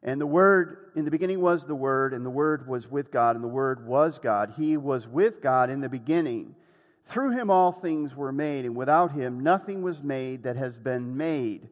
And 0.04 0.20
the 0.20 0.26
word, 0.26 0.90
in 0.94 1.06
the 1.06 1.10
beginning 1.10 1.40
was 1.40 1.64
the 1.64 1.74
word, 1.74 2.12
and 2.12 2.24
the 2.24 2.30
word 2.30 2.68
was 2.68 2.90
with 2.90 3.10
God, 3.10 3.36
and 3.36 3.44
the 3.44 3.48
word 3.48 3.86
was 3.86 4.18
God. 4.18 4.52
He 4.56 4.76
was 4.76 5.08
with 5.08 5.40
God 5.40 5.70
in 5.70 5.80
the 5.80 5.88
beginning. 5.88 6.54
Through 7.06 7.30
him 7.30 7.50
all 7.50 7.72
things 7.72 8.14
were 8.14 8.32
made, 8.32 8.66
and 8.66 8.76
without 8.76 9.12
him 9.12 9.40
nothing 9.40 9.82
was 9.82 10.02
made 10.02 10.42
that 10.42 10.56
has 10.56 10.78
been 10.78 11.16
made. 11.16 11.68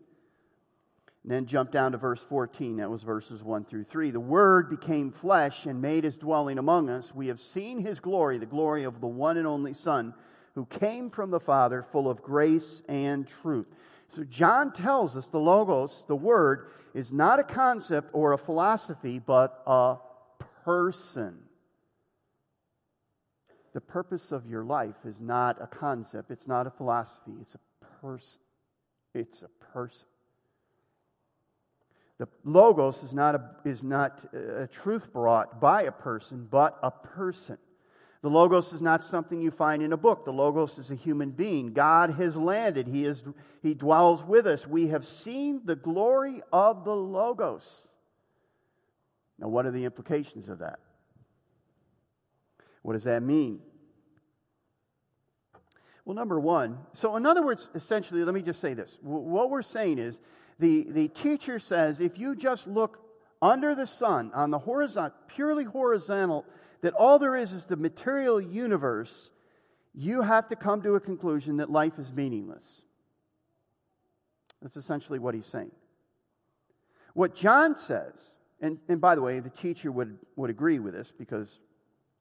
And 1.22 1.30
then 1.30 1.46
jump 1.46 1.70
down 1.70 1.92
to 1.92 1.98
verse 1.98 2.24
14. 2.24 2.78
That 2.78 2.90
was 2.90 3.02
verses 3.02 3.42
1 3.44 3.64
through 3.64 3.84
3. 3.84 4.10
The 4.10 4.18
Word 4.18 4.68
became 4.68 5.12
flesh 5.12 5.66
and 5.66 5.80
made 5.80 6.02
his 6.02 6.16
dwelling 6.16 6.58
among 6.58 6.90
us. 6.90 7.14
We 7.14 7.28
have 7.28 7.38
seen 7.38 7.78
his 7.78 8.00
glory, 8.00 8.38
the 8.38 8.46
glory 8.46 8.82
of 8.84 9.00
the 9.00 9.06
one 9.06 9.36
and 9.36 9.46
only 9.46 9.72
Son, 9.72 10.14
who 10.54 10.66
came 10.66 11.10
from 11.10 11.30
the 11.30 11.38
Father, 11.38 11.82
full 11.82 12.10
of 12.10 12.22
grace 12.22 12.82
and 12.88 13.28
truth. 13.28 13.68
So 14.14 14.24
John 14.24 14.72
tells 14.72 15.16
us 15.16 15.26
the 15.26 15.40
Logos, 15.40 16.04
the 16.06 16.16
Word, 16.16 16.68
is 16.92 17.12
not 17.12 17.40
a 17.40 17.44
concept 17.44 18.10
or 18.12 18.32
a 18.32 18.38
philosophy, 18.38 19.18
but 19.18 19.62
a 19.66 19.96
person. 20.64 21.38
The 23.72 23.80
purpose 23.80 24.30
of 24.30 24.46
your 24.46 24.64
life 24.64 25.06
is 25.06 25.18
not 25.18 25.56
a 25.62 25.66
concept, 25.66 26.30
it's 26.30 26.46
not 26.46 26.66
a 26.66 26.70
philosophy, 26.70 27.32
it's 27.40 27.54
a 27.54 27.84
person. 28.02 28.40
It's 29.14 29.42
a 29.42 29.48
person. 29.72 30.08
The 32.18 32.28
Logos 32.44 33.02
is 33.02 33.14
not, 33.14 33.34
a, 33.34 33.50
is 33.64 33.82
not 33.82 34.20
uh, 34.34 34.62
a 34.62 34.66
truth 34.66 35.12
brought 35.12 35.60
by 35.60 35.82
a 35.82 35.92
person, 35.92 36.46
but 36.50 36.78
a 36.82 36.90
person. 36.90 37.58
The 38.22 38.30
Logos 38.30 38.72
is 38.72 38.80
not 38.80 39.02
something 39.02 39.40
you 39.40 39.50
find 39.50 39.82
in 39.82 39.92
a 39.92 39.96
book. 39.96 40.24
The 40.24 40.32
Logos 40.32 40.78
is 40.78 40.92
a 40.92 40.94
human 40.94 41.30
being. 41.30 41.72
God 41.72 42.10
has 42.10 42.36
landed, 42.36 42.86
He, 42.86 43.04
is, 43.04 43.24
he 43.62 43.74
dwells 43.74 44.22
with 44.22 44.46
us. 44.46 44.64
We 44.66 44.88
have 44.88 45.04
seen 45.04 45.62
the 45.64 45.74
glory 45.74 46.40
of 46.52 46.84
the 46.84 46.94
Logos. 46.94 47.82
Now, 49.40 49.48
what 49.48 49.66
are 49.66 49.72
the 49.72 49.84
implications 49.84 50.48
of 50.48 50.60
that? 50.60 50.78
What 52.82 52.92
does 52.92 53.04
that 53.04 53.22
mean? 53.22 53.58
Well, 56.04 56.14
number 56.14 56.38
one, 56.38 56.78
so 56.92 57.16
in 57.16 57.26
other 57.26 57.44
words, 57.44 57.68
essentially, 57.74 58.24
let 58.24 58.34
me 58.34 58.42
just 58.42 58.60
say 58.60 58.74
this. 58.74 58.98
What 59.02 59.50
we're 59.50 59.62
saying 59.62 59.98
is 59.98 60.20
the, 60.58 60.86
the 60.90 61.08
teacher 61.08 61.58
says 61.58 62.00
if 62.00 62.18
you 62.18 62.36
just 62.36 62.66
look 62.66 63.00
under 63.40 63.74
the 63.74 63.86
sun 63.86 64.30
on 64.32 64.50
the 64.50 64.58
horizontal, 64.58 65.16
purely 65.28 65.64
horizontal, 65.64 66.44
that 66.82 66.94
all 66.94 67.18
there 67.18 67.36
is 67.36 67.52
is 67.52 67.66
the 67.66 67.76
material 67.76 68.40
universe, 68.40 69.30
you 69.94 70.22
have 70.22 70.48
to 70.48 70.56
come 70.56 70.82
to 70.82 70.94
a 70.94 71.00
conclusion 71.00 71.56
that 71.58 71.70
life 71.70 71.98
is 71.98 72.12
meaningless. 72.12 72.82
That's 74.60 74.76
essentially 74.76 75.18
what 75.18 75.34
he's 75.34 75.46
saying. 75.46 75.70
What 77.14 77.34
John 77.34 77.76
says, 77.76 78.30
and, 78.60 78.78
and 78.88 79.00
by 79.00 79.14
the 79.14 79.22
way, 79.22 79.40
the 79.40 79.50
teacher 79.50 79.90
would, 79.90 80.18
would 80.36 80.50
agree 80.50 80.78
with 80.78 80.94
this 80.94 81.12
because, 81.16 81.60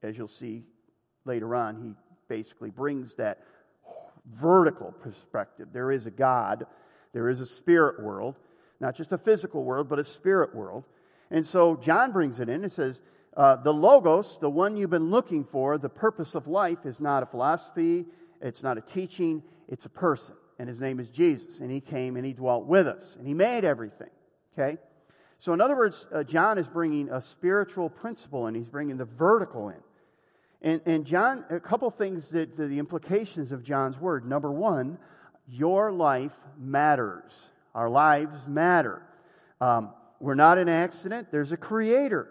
as 0.04 0.18
you'll 0.18 0.28
see 0.28 0.64
later 1.26 1.56
on, 1.56 1.82
he 1.82 1.94
basically 2.28 2.72
brings 2.72 3.16
that 3.16 3.40
vertical 4.26 4.92
perspective. 4.92 5.70
There 5.72 5.92
is 5.92 6.08
a 6.08 6.12
God, 6.12 6.66
there 7.14 7.30
is 7.30 7.42
a 7.42 7.46
spirit 7.46 8.02
world, 8.02 8.36
not 8.80 8.96
just 8.96 9.12
a 9.12 9.18
physical 9.18 9.64
world, 9.64 9.88
but 9.88 10.00
a 10.00 10.04
spirit 10.04 10.54
world. 10.56 10.84
And 11.30 11.46
so 11.46 11.76
John 11.78 12.12
brings 12.12 12.40
it 12.40 12.50
in 12.50 12.64
and 12.64 12.72
says, 12.72 13.02
uh, 13.36 13.56
the 13.58 13.74
Logos, 13.74 14.38
the 14.40 14.50
one 14.50 14.76
you've 14.76 14.90
been 14.90 15.10
looking 15.10 15.44
for, 15.44 15.78
the 15.78 15.90
purpose 15.90 16.36
of 16.36 16.48
life, 16.48 16.86
is 16.86 17.00
not 17.00 17.24
a 17.24 17.26
philosophy, 17.26 18.06
it's 18.42 18.64
not 18.64 18.78
a 18.78 18.82
teaching, 18.82 19.42
it's 19.68 19.86
a 19.86 19.90
person. 19.90 20.36
And 20.60 20.68
his 20.68 20.82
name 20.82 21.00
is 21.00 21.10
Jesus. 21.10 21.60
And 21.60 21.72
he 21.72 21.80
came 21.80 22.18
and 22.18 22.26
he 22.26 22.34
dwelt 22.34 22.66
with 22.66 22.88
us, 22.88 23.16
and 23.18 23.26
he 23.26 23.34
made 23.34 23.64
everything. 23.64 24.10
Okay? 24.54 24.78
So, 25.40 25.54
in 25.54 25.62
other 25.62 25.76
words, 25.76 26.06
uh, 26.14 26.24
John 26.24 26.58
is 26.58 26.68
bringing 26.68 27.10
a 27.10 27.20
spiritual 27.20 27.90
principle 27.90 28.46
and 28.46 28.56
he's 28.56 28.70
bringing 28.70 28.98
the 28.98 29.06
vertical 29.06 29.70
in. 29.70 29.82
And, 30.62 30.82
and 30.86 31.06
John, 31.06 31.46
a 31.50 31.60
couple 31.60 31.90
things 31.90 32.30
that 32.30 32.56
the 32.56 32.78
implications 32.78 33.52
of 33.52 33.64
John's 33.64 34.00
word. 34.00 34.24
Number 34.24 34.52
one, 34.52 35.00
your 35.48 35.92
life 35.92 36.36
matters. 36.60 37.50
Our 37.74 37.90
lives 37.90 38.38
matter. 38.46 39.02
Um, 39.60 39.94
we're 40.20 40.36
not 40.36 40.60
an 40.60 40.70
accident, 40.70 41.30
there's 41.32 41.52
a 41.52 41.58
creator. 41.58 42.30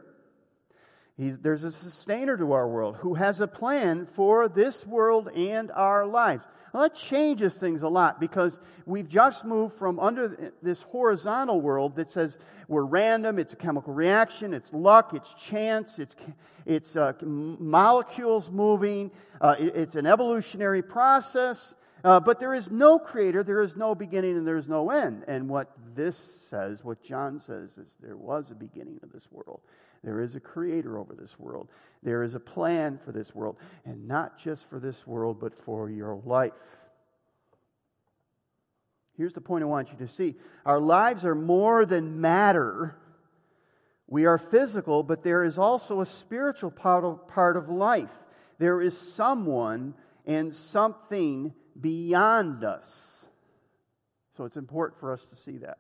He's, 1.17 1.39
there's 1.39 1.65
a 1.65 1.73
sustainer 1.73 2.37
to 2.37 2.53
our 2.53 2.69
world 2.69 2.97
who 2.97 3.15
has 3.15 3.41
a 3.41 3.47
plan 3.47 4.07
for 4.07 4.49
this 4.49 4.87
world 4.87 5.29
and 5.29 5.71
our 5.73 6.07
lives. 6.07 6.45
That 6.73 6.95
changes 6.95 7.55
things 7.55 7.83
a 7.83 7.89
lot 7.89 8.21
because 8.21 8.61
we've 8.87 9.09
just 9.09 9.45
moved 9.45 9.75
from 9.75 9.99
under 9.99 10.53
this 10.63 10.83
horizontal 10.83 11.61
world 11.61 11.97
that 11.97 12.11
says 12.11 12.39
we're 12.69 12.85
random, 12.85 13.39
it's 13.39 13.53
a 13.53 13.57
chemical 13.57 13.93
reaction, 13.93 14.55
it's 14.55 14.73
luck, 14.73 15.13
it's 15.15 15.35
chance, 15.35 15.99
it's, 15.99 16.15
it's 16.65 16.97
uh, 16.97 17.13
molecules 17.23 18.51
moving, 18.51 19.11
uh, 19.41 19.57
it, 19.59 19.75
it's 19.75 19.97
an 19.97 20.07
evolutionary 20.07 20.83
process. 20.83 21.75
Uh, 22.03 22.19
but 22.19 22.41
there 22.41 22.55
is 22.55 22.71
no 22.71 22.99
creator, 22.99 23.43
there 23.43 23.61
is 23.61 23.77
no 23.77 23.95
beginning, 23.95 24.37
and 24.37 24.47
there 24.47 24.57
is 24.57 24.69
no 24.69 24.91
end. 24.91 25.23
And 25.29 25.49
what 25.49 25.77
this 25.95 26.47
says, 26.49 26.83
what 26.83 27.03
John 27.03 27.41
says, 27.41 27.77
is 27.77 27.97
there 28.01 28.17
was 28.17 28.51
a 28.51 28.55
beginning 28.55 29.01
of 29.03 29.13
this 29.13 29.29
world. 29.31 29.61
There 30.03 30.21
is 30.21 30.35
a 30.35 30.41
creator 30.41 30.99
over 30.99 31.15
this 31.15 31.39
world. 31.39 31.69
There 32.03 32.23
is 32.23 32.35
a 32.35 32.41
plan 32.41 32.99
for 33.05 33.13
this 33.13 33.35
world, 33.35 33.57
and 33.85 34.09
not 34.09 34.39
just 34.39 34.69
for 34.69 34.79
this 34.79 35.07
world, 35.07 35.39
but 35.39 35.55
for 35.55 35.91
your 35.91 36.21
life. 36.25 36.53
Here's 39.17 39.35
the 39.35 39.43
point 39.43 39.63
I 39.63 39.67
want 39.67 39.91
you 39.91 39.99
to 39.99 40.09
see 40.09 40.37
our 40.65 40.81
lives 40.81 41.27
are 41.27 41.35
more 41.35 41.85
than 41.85 42.23
matter. 42.23 42.97
We 44.07 44.25
are 44.25 44.39
physical, 44.39 45.03
but 45.03 45.23
there 45.23 45.45
is 45.45 45.59
also 45.59 46.01
a 46.01 46.07
spiritual 46.07 46.71
part 46.71 47.05
of, 47.05 47.29
part 47.29 47.57
of 47.57 47.69
life. 47.69 48.13
There 48.59 48.81
is 48.81 48.97
someone 48.97 49.95
and 50.27 50.55
something 50.55 51.53
beyond 51.79 52.65
us. 52.65 53.25
So 54.37 54.45
it's 54.47 54.57
important 54.57 54.99
for 54.99 55.13
us 55.13 55.25
to 55.27 55.37
see 55.37 55.59
that. 55.59 55.79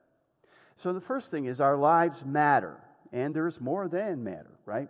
So 0.76 0.92
the 0.92 1.00
first 1.00 1.30
thing 1.30 1.46
is 1.46 1.60
our 1.60 1.76
lives 1.76 2.24
matter 2.24 2.76
and 3.12 3.34
there's 3.34 3.60
more 3.60 3.88
than 3.88 4.24
matter, 4.24 4.58
right? 4.64 4.88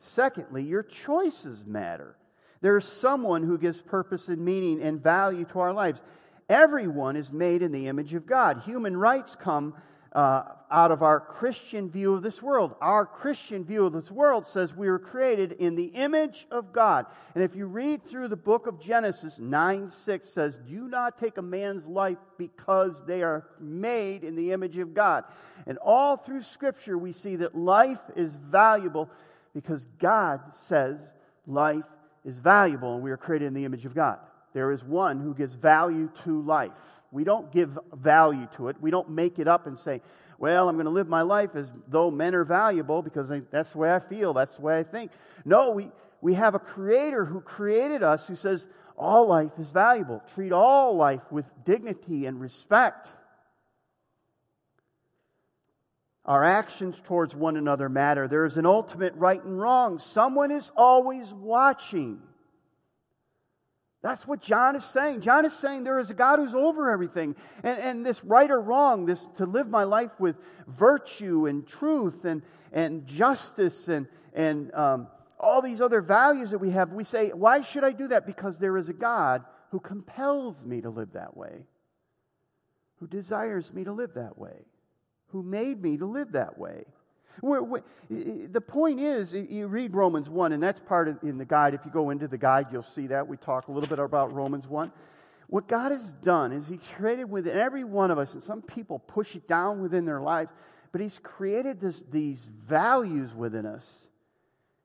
Secondly, 0.00 0.62
your 0.62 0.82
choices 0.82 1.64
matter. 1.64 2.16
There's 2.60 2.86
someone 2.86 3.42
who 3.42 3.58
gives 3.58 3.80
purpose 3.80 4.28
and 4.28 4.44
meaning 4.44 4.82
and 4.82 5.02
value 5.02 5.44
to 5.46 5.60
our 5.60 5.72
lives. 5.72 6.02
Everyone 6.48 7.16
is 7.16 7.32
made 7.32 7.62
in 7.62 7.72
the 7.72 7.86
image 7.86 8.14
of 8.14 8.26
God. 8.26 8.62
Human 8.64 8.96
rights 8.96 9.36
come 9.36 9.74
uh, 10.12 10.42
out 10.70 10.90
of 10.90 11.02
our 11.02 11.20
Christian 11.20 11.88
view 11.88 12.14
of 12.14 12.22
this 12.22 12.42
world. 12.42 12.74
Our 12.80 13.06
Christian 13.06 13.64
view 13.64 13.86
of 13.86 13.92
this 13.92 14.10
world 14.10 14.46
says 14.46 14.74
we 14.74 14.88
were 14.88 14.98
created 14.98 15.52
in 15.52 15.76
the 15.76 15.86
image 15.86 16.46
of 16.50 16.72
God. 16.72 17.06
And 17.34 17.44
if 17.44 17.54
you 17.54 17.66
read 17.66 18.04
through 18.04 18.28
the 18.28 18.36
book 18.36 18.66
of 18.66 18.80
Genesis, 18.80 19.38
9 19.38 19.88
6 19.88 20.28
says, 20.28 20.58
Do 20.58 20.88
not 20.88 21.18
take 21.18 21.38
a 21.38 21.42
man's 21.42 21.86
life 21.86 22.18
because 22.38 23.04
they 23.04 23.22
are 23.22 23.46
made 23.60 24.24
in 24.24 24.34
the 24.34 24.52
image 24.52 24.78
of 24.78 24.94
God. 24.94 25.24
And 25.66 25.78
all 25.78 26.16
through 26.16 26.42
Scripture, 26.42 26.98
we 26.98 27.12
see 27.12 27.36
that 27.36 27.54
life 27.54 28.02
is 28.16 28.34
valuable 28.34 29.08
because 29.54 29.86
God 29.98 30.40
says 30.54 30.98
life 31.46 31.86
is 32.24 32.38
valuable 32.38 32.94
and 32.94 33.02
we 33.02 33.10
are 33.10 33.16
created 33.16 33.46
in 33.46 33.54
the 33.54 33.64
image 33.64 33.86
of 33.86 33.94
God. 33.94 34.18
There 34.52 34.72
is 34.72 34.82
one 34.82 35.20
who 35.20 35.34
gives 35.34 35.54
value 35.54 36.10
to 36.24 36.42
life. 36.42 36.72
We 37.10 37.24
don't 37.24 37.50
give 37.52 37.78
value 37.92 38.46
to 38.56 38.68
it. 38.68 38.76
We 38.80 38.90
don't 38.90 39.10
make 39.10 39.38
it 39.38 39.48
up 39.48 39.66
and 39.66 39.78
say, 39.78 40.00
well, 40.38 40.68
I'm 40.68 40.76
going 40.76 40.86
to 40.86 40.90
live 40.90 41.08
my 41.08 41.22
life 41.22 41.54
as 41.54 41.70
though 41.88 42.10
men 42.10 42.34
are 42.34 42.44
valuable 42.44 43.02
because 43.02 43.30
that's 43.50 43.72
the 43.72 43.78
way 43.78 43.94
I 43.94 43.98
feel, 43.98 44.32
that's 44.32 44.56
the 44.56 44.62
way 44.62 44.78
I 44.78 44.84
think. 44.84 45.10
No, 45.44 45.72
we, 45.72 45.90
we 46.20 46.34
have 46.34 46.54
a 46.54 46.58
creator 46.58 47.24
who 47.24 47.40
created 47.40 48.02
us 48.02 48.26
who 48.26 48.36
says 48.36 48.66
all 48.96 49.26
life 49.26 49.58
is 49.58 49.70
valuable. 49.70 50.22
Treat 50.34 50.52
all 50.52 50.96
life 50.96 51.22
with 51.30 51.46
dignity 51.64 52.26
and 52.26 52.40
respect. 52.40 53.10
Our 56.24 56.44
actions 56.44 57.00
towards 57.04 57.34
one 57.34 57.56
another 57.56 57.88
matter. 57.88 58.28
There 58.28 58.44
is 58.44 58.56
an 58.56 58.66
ultimate 58.66 59.14
right 59.16 59.42
and 59.42 59.58
wrong. 59.58 59.98
Someone 59.98 60.50
is 60.50 60.70
always 60.76 61.32
watching. 61.32 62.20
That's 64.02 64.26
what 64.26 64.40
John 64.40 64.76
is 64.76 64.84
saying. 64.84 65.20
John 65.20 65.44
is 65.44 65.52
saying 65.52 65.84
there 65.84 65.98
is 65.98 66.10
a 66.10 66.14
God 66.14 66.38
who's 66.38 66.54
over 66.54 66.90
everything. 66.90 67.36
And, 67.62 67.78
and 67.78 68.06
this 68.06 68.24
right 68.24 68.50
or 68.50 68.60
wrong, 68.60 69.04
this 69.04 69.26
to 69.36 69.44
live 69.44 69.68
my 69.68 69.84
life 69.84 70.12
with 70.18 70.36
virtue 70.66 71.46
and 71.46 71.66
truth 71.66 72.24
and, 72.24 72.42
and 72.72 73.06
justice 73.06 73.88
and, 73.88 74.08
and 74.32 74.72
um, 74.74 75.08
all 75.38 75.60
these 75.60 75.82
other 75.82 76.00
values 76.00 76.50
that 76.50 76.58
we 76.58 76.70
have, 76.70 76.92
we 76.92 77.04
say, 77.04 77.28
why 77.30 77.60
should 77.60 77.84
I 77.84 77.92
do 77.92 78.08
that? 78.08 78.26
Because 78.26 78.58
there 78.58 78.78
is 78.78 78.88
a 78.88 78.94
God 78.94 79.44
who 79.70 79.80
compels 79.80 80.64
me 80.64 80.80
to 80.80 80.90
live 80.90 81.12
that 81.12 81.36
way, 81.36 81.64
who 83.00 83.06
desires 83.06 83.72
me 83.72 83.84
to 83.84 83.92
live 83.92 84.14
that 84.14 84.38
way, 84.38 84.64
who 85.28 85.42
made 85.42 85.82
me 85.82 85.98
to 85.98 86.06
live 86.06 86.32
that 86.32 86.58
way. 86.58 86.84
We're, 87.42 87.62
we're, 87.62 87.82
the 88.08 88.60
point 88.60 89.00
is, 89.00 89.32
you 89.32 89.68
read 89.68 89.94
Romans 89.94 90.28
1, 90.28 90.52
and 90.52 90.62
that's 90.62 90.80
part 90.80 91.08
of 91.08 91.22
in 91.22 91.38
the 91.38 91.44
guide. 91.44 91.74
If 91.74 91.84
you 91.84 91.90
go 91.90 92.10
into 92.10 92.28
the 92.28 92.38
guide, 92.38 92.66
you'll 92.70 92.82
see 92.82 93.06
that. 93.08 93.26
We 93.26 93.36
talk 93.36 93.68
a 93.68 93.72
little 93.72 93.88
bit 93.88 93.98
about 93.98 94.32
Romans 94.32 94.66
1. 94.68 94.92
What 95.48 95.66
God 95.66 95.90
has 95.90 96.12
done 96.12 96.52
is 96.52 96.68
He 96.68 96.78
created 96.78 97.24
within 97.24 97.56
every 97.56 97.84
one 97.84 98.10
of 98.10 98.18
us, 98.18 98.34
and 98.34 98.42
some 98.42 98.62
people 98.62 98.98
push 98.98 99.34
it 99.36 99.48
down 99.48 99.80
within 99.80 100.04
their 100.04 100.20
lives, 100.20 100.50
but 100.92 101.00
He's 101.00 101.18
created 101.18 101.80
this, 101.80 102.02
these 102.10 102.48
values 102.58 103.34
within 103.34 103.66
us 103.66 104.08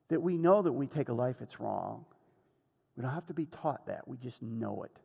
that 0.08 0.20
we 0.20 0.36
know 0.36 0.62
that 0.62 0.72
we 0.72 0.86
take 0.86 1.08
a 1.08 1.12
life 1.12 1.40
it's 1.40 1.60
wrong. 1.60 2.04
We 2.96 3.02
don't 3.02 3.12
have 3.12 3.26
to 3.26 3.34
be 3.34 3.46
taught 3.46 3.86
that, 3.86 4.08
we 4.08 4.16
just 4.16 4.42
know 4.42 4.82
it. 4.84 4.96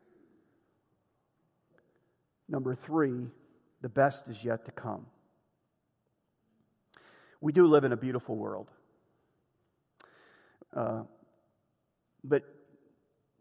Number 2.48 2.74
three, 2.74 3.28
the 3.82 3.88
best 3.88 4.28
is 4.28 4.44
yet 4.44 4.64
to 4.66 4.72
come. 4.72 5.06
We 7.42 7.52
do 7.52 7.66
live 7.66 7.82
in 7.82 7.90
a 7.90 7.96
beautiful 7.96 8.36
world. 8.36 8.70
Uh, 10.72 11.02
but 12.22 12.44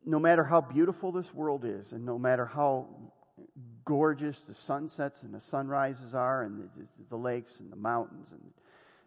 no 0.04 0.20
matter 0.20 0.44
how 0.44 0.60
beautiful 0.60 1.12
this 1.12 1.32
world 1.34 1.64
is, 1.64 1.94
and 1.94 2.04
no 2.04 2.18
matter 2.18 2.48
how 2.48 2.88
gorgeous 3.86 4.40
the 4.40 4.56
sunsets 4.56 5.22
and 5.22 5.32
the 5.32 5.40
sunrises 5.40 6.16
are, 6.16 6.42
and 6.42 6.68
the, 6.76 6.88
the 7.10 7.16
lakes 7.16 7.60
and 7.60 7.72
the 7.72 7.76
mountains 7.76 8.32
and 8.32 8.42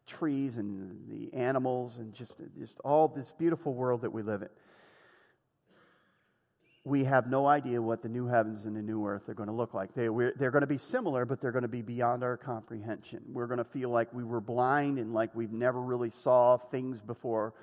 trees 0.06 0.58
and 0.58 1.08
the 1.10 1.34
animals, 1.34 1.96
and 1.98 2.14
just, 2.14 2.34
just 2.56 2.78
all 2.84 3.08
this 3.08 3.32
beautiful 3.32 3.74
world 3.74 4.02
that 4.02 4.12
we 4.12 4.22
live 4.22 4.42
in, 4.42 4.48
we 6.84 7.04
have 7.04 7.26
no 7.26 7.46
idea 7.46 7.80
what 7.80 8.02
the 8.02 8.08
new 8.10 8.26
heavens 8.26 8.66
and 8.66 8.76
the 8.76 8.82
new 8.82 9.06
earth 9.06 9.30
are 9.30 9.34
going 9.34 9.48
to 9.48 9.54
look 9.54 9.72
like. 9.72 9.94
They, 9.94 10.08
they're 10.36 10.50
going 10.50 10.60
to 10.60 10.66
be 10.66 10.76
similar, 10.76 11.24
but 11.24 11.40
they're 11.40 11.52
going 11.52 11.62
to 11.62 11.68
be 11.68 11.80
beyond 11.80 12.22
our 12.22 12.36
comprehension. 12.36 13.22
We're 13.26 13.46
going 13.46 13.58
to 13.58 13.64
feel 13.64 13.88
like 13.88 14.12
we 14.12 14.22
were 14.22 14.42
blind 14.42 14.98
and 14.98 15.14
like 15.14 15.34
we've 15.34 15.52
never 15.52 15.80
really 15.80 16.10
saw 16.10 16.58
things 16.58 17.00
before 17.00 17.54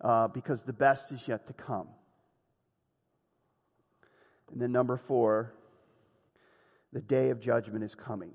uh, 0.00 0.28
because 0.28 0.62
the 0.62 0.72
best 0.72 1.12
is 1.12 1.28
yet 1.28 1.46
to 1.48 1.52
come. 1.52 1.88
And 4.50 4.60
then, 4.60 4.72
number 4.72 4.96
four, 4.96 5.52
the 6.92 7.00
day 7.00 7.28
of 7.28 7.38
judgment 7.38 7.84
is 7.84 7.94
coming. 7.94 8.32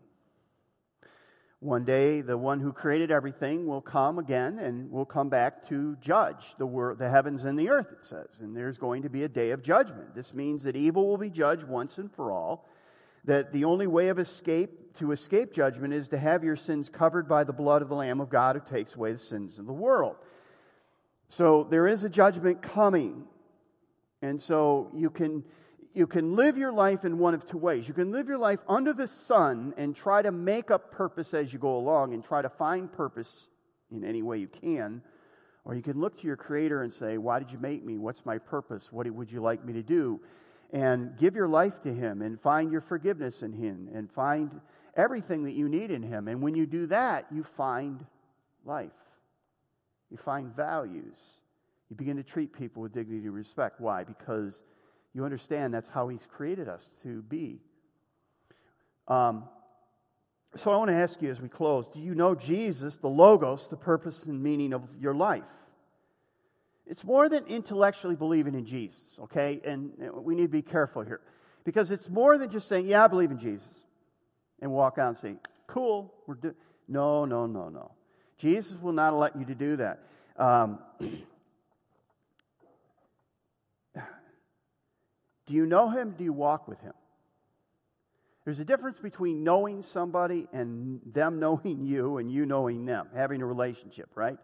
One 1.66 1.84
day, 1.84 2.22
the 2.22 2.38
one 2.38 2.60
who 2.60 2.72
created 2.72 3.10
everything 3.10 3.66
will 3.66 3.82
come 3.82 4.20
again 4.20 4.60
and 4.60 4.92
will 4.92 5.04
come 5.04 5.30
back 5.30 5.68
to 5.70 5.96
judge 6.00 6.54
the, 6.60 6.66
wor- 6.68 6.94
the 6.94 7.10
heavens 7.10 7.46
and 7.46 7.58
the 7.58 7.72
earth, 7.72 7.92
it 7.92 8.04
says. 8.04 8.28
And 8.40 8.56
there's 8.56 8.78
going 8.78 9.02
to 9.02 9.10
be 9.10 9.24
a 9.24 9.28
day 9.28 9.50
of 9.50 9.64
judgment. 9.64 10.14
This 10.14 10.32
means 10.32 10.62
that 10.62 10.76
evil 10.76 11.08
will 11.08 11.18
be 11.18 11.32
judged 11.32 11.64
once 11.64 11.98
and 11.98 12.12
for 12.12 12.32
all. 12.32 12.70
That 13.24 13.52
the 13.52 13.66
only 13.66 13.88
way 13.88 14.10
of 14.10 14.20
escape 14.20 14.96
to 15.00 15.12
escape 15.12 15.54
judgment 15.54 15.92
is 15.92 16.08
to 16.10 16.20
have 16.20 16.44
your 16.44 16.56
sins 16.56 16.88
covered 16.88 17.28
by 17.28 17.44
the 17.44 17.52
blood 17.52 17.82
of 17.82 17.90
the 17.90 17.96
Lamb 17.96 18.22
of 18.22 18.30
God 18.30 18.56
who 18.56 18.62
takes 18.62 18.94
away 18.94 19.14
the 19.14 19.18
sins 19.18 19.58
of 19.58 19.66
the 19.66 19.74
world. 19.74 20.18
So 21.30 21.64
there 21.64 21.88
is 21.88 22.04
a 22.04 22.10
judgment 22.10 22.62
coming. 22.62 23.24
And 24.22 24.40
so 24.40 24.92
you 24.94 25.10
can 25.10 25.44
you 25.96 26.08
can 26.08 26.36
live 26.36 26.58
your 26.58 26.74
life 26.74 27.06
in 27.06 27.18
one 27.18 27.34
of 27.34 27.48
two 27.48 27.58
ways. 27.58 27.88
You 27.88 27.94
can 27.94 28.12
live 28.12 28.28
your 28.28 28.38
life 28.38 28.60
under 28.68 28.92
the 28.92 29.08
sun 29.08 29.74
and 29.78 29.96
try 29.96 30.22
to 30.22 30.32
make 30.32 30.70
up 30.70 30.92
purpose 30.92 31.34
as 31.34 31.54
you 31.54 31.58
go 31.58 31.78
along 31.78 32.14
and 32.14 32.24
try 32.24 32.42
to 32.42 32.50
find 32.50 32.92
purpose 32.92 33.48
in 33.90 34.04
any 34.04 34.22
way 34.22 34.38
you 34.38 34.50
can. 34.50 35.02
Or 35.64 35.74
you 35.74 35.82
can 35.82 36.00
look 36.00 36.20
to 36.20 36.28
your 36.28 36.36
Creator 36.36 36.84
and 36.84 36.94
say, 36.94 37.18
Why 37.18 37.40
did 37.40 37.52
you 37.52 37.60
make 37.60 37.84
me? 37.84 37.98
What's 37.98 38.26
my 38.26 38.38
purpose? 38.38 38.92
What 38.92 39.10
would 39.10 39.32
you 39.32 39.42
like 39.42 39.64
me 39.64 39.74
to 39.74 39.84
do? 39.84 40.20
And 40.74 41.18
give 41.18 41.34
your 41.34 41.48
life 41.48 41.82
to 41.84 41.94
Him 41.94 42.22
and 42.22 42.40
find 42.40 42.72
your 42.72 42.82
forgiveness 42.82 43.42
in 43.42 43.54
Him 43.54 43.90
and 43.94 44.12
find 44.12 44.60
everything 44.98 45.44
that 45.46 45.54
you 45.54 45.70
need 45.70 45.92
in 45.92 46.04
Him. 46.04 46.28
And 46.28 46.42
when 46.42 46.56
you 46.56 46.66
do 46.66 46.88
that, 46.88 47.26
you 47.32 47.44
find 47.44 48.06
life, 48.66 48.92
you 50.12 50.18
find 50.18 50.54
values. 50.54 51.18
You 51.90 51.96
begin 51.96 52.18
to 52.18 52.24
treat 52.24 52.52
people 52.52 52.82
with 52.82 52.94
dignity 52.94 53.26
and 53.26 53.34
respect. 53.34 53.80
Why? 53.80 54.04
Because 54.04 54.62
you 55.16 55.24
understand 55.24 55.74
that's 55.74 55.90
how 55.90 56.10
He's 56.10 56.28
created 56.30 56.68
us 56.68 56.88
to 57.04 57.22
be. 57.24 57.62
Um, 59.08 59.46
so 60.58 60.72
I 60.72 60.78
want 60.78 60.90
to 60.90 60.96
ask 60.96 61.22
you 61.22 61.32
as 61.32 61.42
we 61.42 61.50
close 61.50 61.88
do 61.88 62.00
you 62.00 62.14
know 62.14 62.36
Jesus, 62.36 62.98
the 62.98 63.10
Logos, 63.10 63.68
the 63.68 63.78
purpose 63.78 64.24
and 64.24 64.44
meaning 64.44 64.74
of 64.74 64.84
your 65.00 65.16
life? 65.16 65.50
It's 66.86 67.04
more 67.04 67.30
than 67.30 67.46
intellectually 67.48 68.16
believing 68.16 68.54
in 68.54 68.66
Jesus, 68.66 69.18
okay? 69.24 69.60
And 69.66 69.92
we 70.14 70.36
need 70.36 70.44
to 70.44 70.48
be 70.50 70.62
careful 70.62 71.02
here. 71.02 71.22
Because 71.64 71.90
it's 71.90 72.10
more 72.10 72.38
than 72.38 72.52
just 72.52 72.68
saying, 72.68 72.86
yeah, 72.86 73.04
I 73.04 73.08
believe 73.08 73.32
in 73.32 73.40
Jesus. 73.40 73.68
And 74.62 74.72
walk 74.72 75.00
out 75.00 75.08
and 75.08 75.18
say, 75.18 75.36
cool, 75.66 76.14
we're 76.28 76.36
doing. 76.36 76.54
No, 76.88 77.26
no, 77.26 77.48
no, 77.48 77.70
no. 77.70 77.92
Jesus 78.38 78.80
will 78.80 78.94
not 78.94 79.16
let 79.16 79.36
you 79.36 79.46
to 79.46 79.56
do 79.56 79.78
that. 79.78 80.04
Um, 80.38 80.80
do 85.48 85.54
you 85.54 85.66
know 85.66 85.90
him? 85.90 86.16
Do 86.18 86.24
you 86.24 86.34
walk 86.34 86.68
with 86.68 86.80
him? 86.82 86.94
There's 88.46 88.60
a 88.60 88.66
difference 88.66 89.00
between 89.00 89.44
knowing 89.44 89.82
somebody 89.82 90.48
and 90.54 91.02
them 91.06 91.40
knowing 91.40 91.86
you 91.86 92.18
and 92.18 92.32
you 92.32 92.46
knowing 92.46 92.86
them, 92.86 93.08
having 93.14 93.42
a 93.42 93.46
relationship, 93.46 94.10
right? 94.16 94.38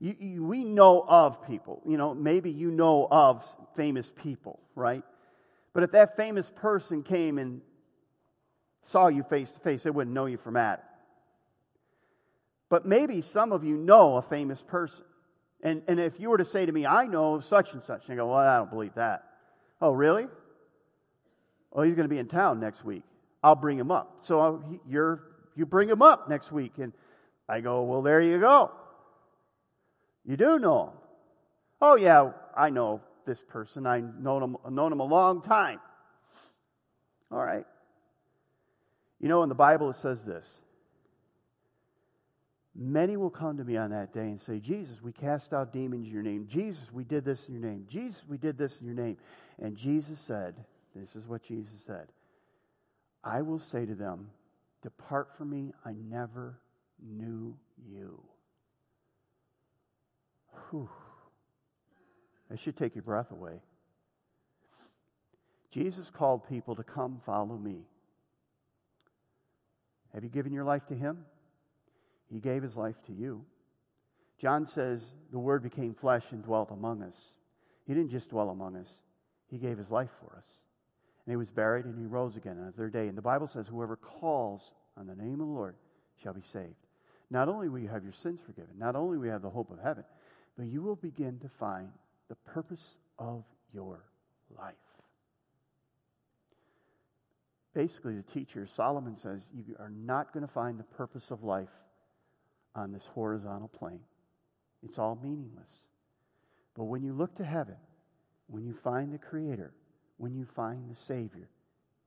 You, 0.00 0.16
you, 0.18 0.44
we 0.44 0.64
know 0.64 1.04
of 1.06 1.46
people. 1.46 1.82
You 1.86 1.96
know, 1.96 2.14
maybe 2.14 2.50
you 2.50 2.70
know 2.70 3.06
of 3.10 3.46
famous 3.76 4.10
people, 4.22 4.58
right? 4.74 5.04
But 5.74 5.84
if 5.84 5.92
that 5.92 6.16
famous 6.16 6.50
person 6.56 7.02
came 7.02 7.38
and 7.38 7.60
saw 8.82 9.06
you 9.06 9.22
face 9.22 9.52
to 9.52 9.60
face, 9.60 9.84
they 9.84 9.90
wouldn't 9.90 10.14
know 10.14 10.26
you 10.26 10.38
from 10.38 10.56
Adam. 10.56 10.84
But 12.68 12.86
maybe 12.86 13.20
some 13.20 13.52
of 13.52 13.64
you 13.64 13.76
know 13.76 14.16
a 14.16 14.22
famous 14.22 14.60
person. 14.62 15.04
And, 15.62 15.82
and 15.86 16.00
if 16.00 16.18
you 16.18 16.30
were 16.30 16.38
to 16.38 16.44
say 16.44 16.66
to 16.66 16.72
me, 16.72 16.86
I 16.86 17.06
know 17.06 17.38
such 17.40 17.74
and 17.74 17.82
such, 17.84 18.06
and 18.06 18.14
I 18.14 18.16
go, 18.16 18.28
well, 18.28 18.36
I 18.36 18.56
don't 18.56 18.70
believe 18.70 18.94
that. 18.94 19.24
Oh, 19.80 19.92
really? 19.92 20.26
Oh, 21.72 21.82
he's 21.82 21.94
going 21.94 22.08
to 22.08 22.14
be 22.14 22.18
in 22.18 22.28
town 22.28 22.60
next 22.60 22.84
week. 22.84 23.02
I'll 23.42 23.56
bring 23.56 23.78
him 23.78 23.90
up. 23.90 24.16
So 24.20 24.40
uh, 24.40 24.58
you're, 24.88 25.22
you 25.56 25.66
bring 25.66 25.88
him 25.88 26.02
up 26.02 26.28
next 26.28 26.52
week. 26.52 26.78
And 26.78 26.92
I 27.48 27.60
go, 27.60 27.82
Well, 27.82 28.02
there 28.02 28.20
you 28.20 28.38
go. 28.38 28.70
You 30.24 30.36
do 30.36 30.58
know 30.58 30.84
him. 30.84 30.92
Oh, 31.80 31.96
yeah, 31.96 32.30
I 32.56 32.70
know 32.70 33.00
this 33.26 33.40
person. 33.40 33.86
I've 33.86 34.18
known 34.20 34.42
him, 34.42 34.56
known 34.74 34.92
him 34.92 35.00
a 35.00 35.04
long 35.04 35.42
time. 35.42 35.80
All 37.30 37.42
right. 37.42 37.66
You 39.20 39.28
know, 39.28 39.42
in 39.42 39.48
the 39.48 39.54
Bible, 39.54 39.90
it 39.90 39.96
says 39.96 40.24
this 40.24 40.48
Many 42.74 43.16
will 43.16 43.30
come 43.30 43.58
to 43.58 43.64
me 43.64 43.76
on 43.76 43.90
that 43.90 44.12
day 44.12 44.28
and 44.28 44.40
say, 44.40 44.58
Jesus, 44.58 45.02
we 45.02 45.12
cast 45.12 45.52
out 45.52 45.72
demons 45.72 46.06
in 46.06 46.12
your 46.12 46.22
name. 46.22 46.46
Jesus, 46.48 46.92
we 46.92 47.04
did 47.04 47.24
this 47.24 47.48
in 47.48 47.54
your 47.54 47.68
name. 47.68 47.86
Jesus, 47.88 48.24
we 48.28 48.38
did 48.38 48.56
this 48.56 48.80
in 48.80 48.86
your 48.86 48.94
name. 48.94 49.16
And 49.60 49.76
Jesus 49.76 50.18
said, 50.18 50.54
This 50.94 51.16
is 51.16 51.26
what 51.26 51.42
Jesus 51.42 51.74
said 51.86 52.08
I 53.24 53.42
will 53.42 53.58
say 53.58 53.86
to 53.86 53.94
them, 53.94 54.30
Depart 54.82 55.30
from 55.36 55.50
me, 55.50 55.72
I 55.84 55.92
never 55.92 56.58
knew 57.00 57.56
you. 57.88 58.22
Whew. 60.70 60.88
That 62.50 62.58
should 62.58 62.76
take 62.76 62.94
your 62.94 63.02
breath 63.02 63.30
away. 63.30 63.60
Jesus 65.70 66.10
called 66.10 66.46
people 66.48 66.76
to 66.76 66.82
come 66.82 67.16
follow 67.24 67.56
me. 67.56 67.86
Have 70.12 70.22
you 70.22 70.28
given 70.28 70.52
your 70.52 70.64
life 70.64 70.84
to 70.86 70.94
him? 70.94 71.24
He 72.30 72.40
gave 72.40 72.62
his 72.62 72.76
life 72.76 73.00
to 73.06 73.12
you. 73.12 73.44
John 74.38 74.66
says 74.66 75.02
the 75.30 75.38
word 75.38 75.62
became 75.62 75.94
flesh 75.94 76.24
and 76.32 76.42
dwelt 76.42 76.70
among 76.70 77.02
us. 77.02 77.14
He 77.86 77.94
didn't 77.94 78.10
just 78.10 78.30
dwell 78.30 78.50
among 78.50 78.76
us, 78.76 78.90
he 79.48 79.58
gave 79.58 79.78
his 79.78 79.90
life 79.90 80.10
for 80.20 80.36
us. 80.36 80.61
And 81.26 81.32
he 81.32 81.36
was 81.36 81.50
buried 81.50 81.84
and 81.84 81.98
he 81.98 82.06
rose 82.06 82.36
again 82.36 82.58
on 82.58 82.66
the 82.66 82.72
third 82.72 82.92
day. 82.92 83.08
And 83.08 83.16
the 83.16 83.22
Bible 83.22 83.46
says, 83.46 83.66
whoever 83.68 83.96
calls 83.96 84.72
on 84.96 85.06
the 85.06 85.14
name 85.14 85.40
of 85.40 85.46
the 85.46 85.52
Lord 85.52 85.76
shall 86.22 86.34
be 86.34 86.42
saved. 86.42 86.74
Not 87.30 87.48
only 87.48 87.68
will 87.68 87.78
you 87.78 87.88
have 87.88 88.02
your 88.02 88.12
sins 88.12 88.40
forgiven, 88.44 88.74
not 88.76 88.96
only 88.96 89.16
will 89.16 89.26
you 89.26 89.30
have 89.30 89.42
the 89.42 89.50
hope 89.50 89.70
of 89.70 89.78
heaven, 89.78 90.04
but 90.56 90.66
you 90.66 90.82
will 90.82 90.96
begin 90.96 91.38
to 91.38 91.48
find 91.48 91.88
the 92.28 92.34
purpose 92.34 92.98
of 93.18 93.44
your 93.72 94.04
life. 94.58 94.74
Basically, 97.74 98.16
the 98.16 98.22
teacher, 98.22 98.66
Solomon 98.66 99.16
says, 99.16 99.48
you 99.54 99.76
are 99.78 99.88
not 99.88 100.34
going 100.34 100.46
to 100.46 100.52
find 100.52 100.78
the 100.78 100.84
purpose 100.84 101.30
of 101.30 101.42
life 101.42 101.70
on 102.74 102.92
this 102.92 103.06
horizontal 103.06 103.68
plane. 103.68 104.00
It's 104.82 104.98
all 104.98 105.18
meaningless. 105.22 105.72
But 106.74 106.84
when 106.84 107.02
you 107.02 107.14
look 107.14 107.34
to 107.36 107.44
heaven, 107.44 107.76
when 108.48 108.64
you 108.66 108.74
find 108.74 109.12
the 109.12 109.18
Creator, 109.18 109.72
when 110.22 110.36
you 110.36 110.44
find 110.44 110.88
the 110.88 110.94
Savior, 110.94 111.48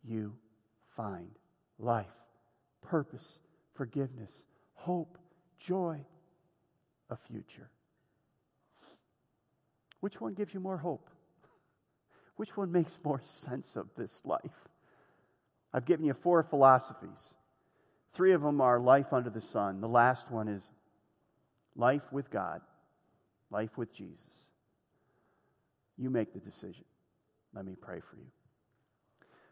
you 0.02 0.32
find 0.96 1.28
life, 1.78 2.16
purpose, 2.82 3.40
forgiveness, 3.74 4.32
hope, 4.74 5.18
joy, 5.60 6.00
a 7.10 7.18
future. 7.18 7.70
Which 10.00 10.22
one 10.22 10.34
gives 10.34 10.54
you 10.54 10.62
more 10.62 10.78
hope? 10.78 11.10
Which 12.38 12.56
one 12.56 12.72
makes 12.72 12.98
more 13.04 13.20
sense 13.22 13.76
of 13.76 13.90
this 13.98 14.22
life? 14.24 14.70
I've 15.74 15.84
given 15.84 16.06
you 16.06 16.14
four 16.14 16.42
philosophies. 16.42 17.34
Three 18.14 18.32
of 18.32 18.42
them 18.42 18.62
are 18.62 18.80
life 18.80 19.12
under 19.12 19.30
the 19.30 19.42
sun. 19.42 19.82
The 19.82 19.90
last 19.90 20.32
one 20.32 20.48
is 20.48 20.72
life 21.76 22.14
with 22.14 22.32
God, 22.32 22.62
life 23.52 23.78
with 23.78 23.94
Jesus. 23.94 24.48
You 25.98 26.10
make 26.10 26.32
the 26.32 26.40
decision. 26.40 26.86
Let 27.56 27.66
me 27.66 27.76
pray 27.80 28.02
for 28.02 28.18
you. 28.18 28.28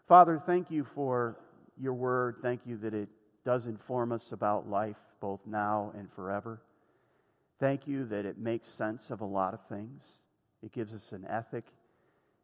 Father, 0.07 0.37
thank 0.37 0.69
you 0.69 0.83
for 0.83 1.39
your 1.79 1.93
word. 1.93 2.35
Thank 2.41 2.61
you 2.65 2.77
that 2.77 2.93
it 2.93 3.07
does 3.45 3.67
inform 3.67 4.11
us 4.11 4.33
about 4.33 4.69
life 4.69 4.97
both 5.21 5.39
now 5.47 5.93
and 5.97 6.11
forever. 6.11 6.61
Thank 7.59 7.87
you 7.87 8.05
that 8.05 8.25
it 8.25 8.37
makes 8.37 8.67
sense 8.67 9.09
of 9.09 9.21
a 9.21 9.25
lot 9.25 9.53
of 9.53 9.65
things. 9.67 10.05
It 10.61 10.73
gives 10.73 10.93
us 10.93 11.13
an 11.13 11.25
ethic, 11.29 11.65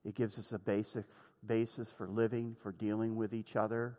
it 0.05 0.15
gives 0.15 0.39
us 0.39 0.53
a 0.53 0.59
basic 0.59 1.05
basis 1.45 1.91
for 1.91 2.07
living, 2.07 2.55
for 2.61 2.71
dealing 2.71 3.15
with 3.15 3.33
each 3.33 3.55
other 3.55 3.97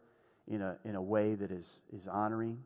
in 0.48 0.62
a, 0.62 0.76
in 0.84 0.94
a 0.94 1.02
way 1.02 1.34
that 1.34 1.50
is, 1.50 1.66
is 1.92 2.06
honoring. 2.06 2.58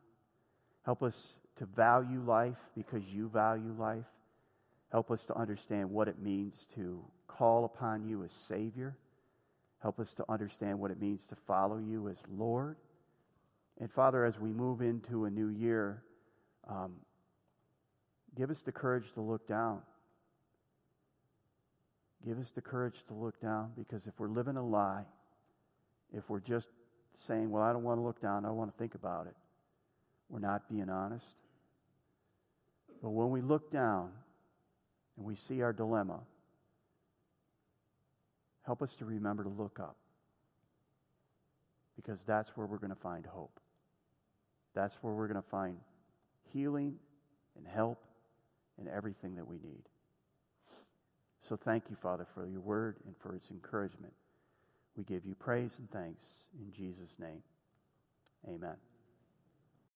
Help 0.85 1.03
us 1.03 1.41
to 1.57 1.67
value 1.67 2.21
life 2.21 2.59
because 2.77 3.05
you 3.13 3.29
value 3.29 3.75
life. 3.79 4.07
Help 4.91 5.11
us 5.11 5.27
to 5.27 5.35
understand 5.35 5.91
what 5.91 6.09
it 6.09 6.21
means 6.21 6.67
to 6.75 7.05
call 7.27 7.65
upon 7.65 8.05
you 8.05 8.25
as 8.25 8.33
Savior. 8.33 8.97
Help 9.81 10.01
us 10.01 10.15
to 10.15 10.25
understand 10.29 10.79
what 10.79 10.91
it 10.91 11.01
means 11.01 11.27
to 11.27 11.35
follow 11.35 11.79
you 11.79 12.09
as 12.09 12.17
Lord. 12.29 12.77
And 13.81 13.91
Father, 13.91 14.25
as 14.25 14.39
we 14.39 14.53
move 14.53 14.81
into 14.81 15.25
a 15.25 15.31
new 15.31 15.49
year, 15.49 16.03
um, 16.69 16.95
give 18.37 18.51
us 18.51 18.63
the 18.63 18.73
courage 18.73 19.13
to 19.15 19.21
look 19.21 19.47
down. 19.47 19.81
Give 22.25 22.39
us 22.39 22.51
the 22.51 22.63
courage 22.63 23.05
to 23.09 23.15
look 23.15 23.41
down 23.41 23.73
because 23.77 24.07
if 24.07 24.19
we're 24.19 24.29
living 24.29 24.57
a 24.57 24.65
lie, 24.65 25.05
if 26.17 26.31
we're 26.31 26.41
just 26.41 26.69
saying, 27.17 27.51
Well, 27.51 27.63
I 27.63 27.73
don't 27.73 27.83
want 27.83 27.99
to 27.99 28.03
look 28.03 28.21
down, 28.21 28.45
I 28.45 28.49
don't 28.49 28.57
want 28.57 28.73
to 28.73 28.79
think 28.79 28.95
about 28.95 29.27
it, 29.27 29.37
we're 30.31 30.39
not 30.39 30.69
being 30.69 30.89
honest. 30.89 31.37
But 33.03 33.11
when 33.11 33.29
we 33.31 33.43
look 33.43 33.71
down 33.71 34.11
and 35.19 35.27
we 35.27 35.37
see 35.37 35.61
our 35.61 35.75
dilemma, 35.75 36.21
Help 38.65 38.83
us 38.83 38.95
to 38.97 39.05
remember 39.05 39.45
to 39.45 39.51
look 39.51 39.79
up 39.79 39.97
because 41.97 42.25
that's 42.25 42.51
where 42.57 42.67
we're 42.67 42.79
going 42.79 42.91
to 42.91 42.97
find 42.97 43.27
hope. 43.27 43.61
That's 44.75 44.97
where 45.03 45.13
we're 45.13 45.29
going 45.29 45.43
to 45.43 45.49
find 45.49 45.77
healing 46.53 46.97
and 47.57 47.67
help 47.67 48.03
and 48.79 48.89
everything 48.89 49.37
that 49.37 49.47
we 49.47 49.57
need. 49.57 49.83
So 51.41 51.57
thank 51.57 51.85
you, 51.91 51.97
Father, 51.97 52.27
for 52.35 52.49
your 52.49 52.61
word 52.61 52.97
and 53.07 53.15
for 53.19 53.35
its 53.35 53.51
encouragement. 53.51 54.15
We 54.97 55.05
give 55.05 55.27
you 55.27 55.35
praise 55.35 55.79
and 55.79 55.91
thanks 55.91 56.25
in 56.59 56.73
Jesus' 56.73 57.19
name. 57.19 57.43
Amen. 58.49 58.94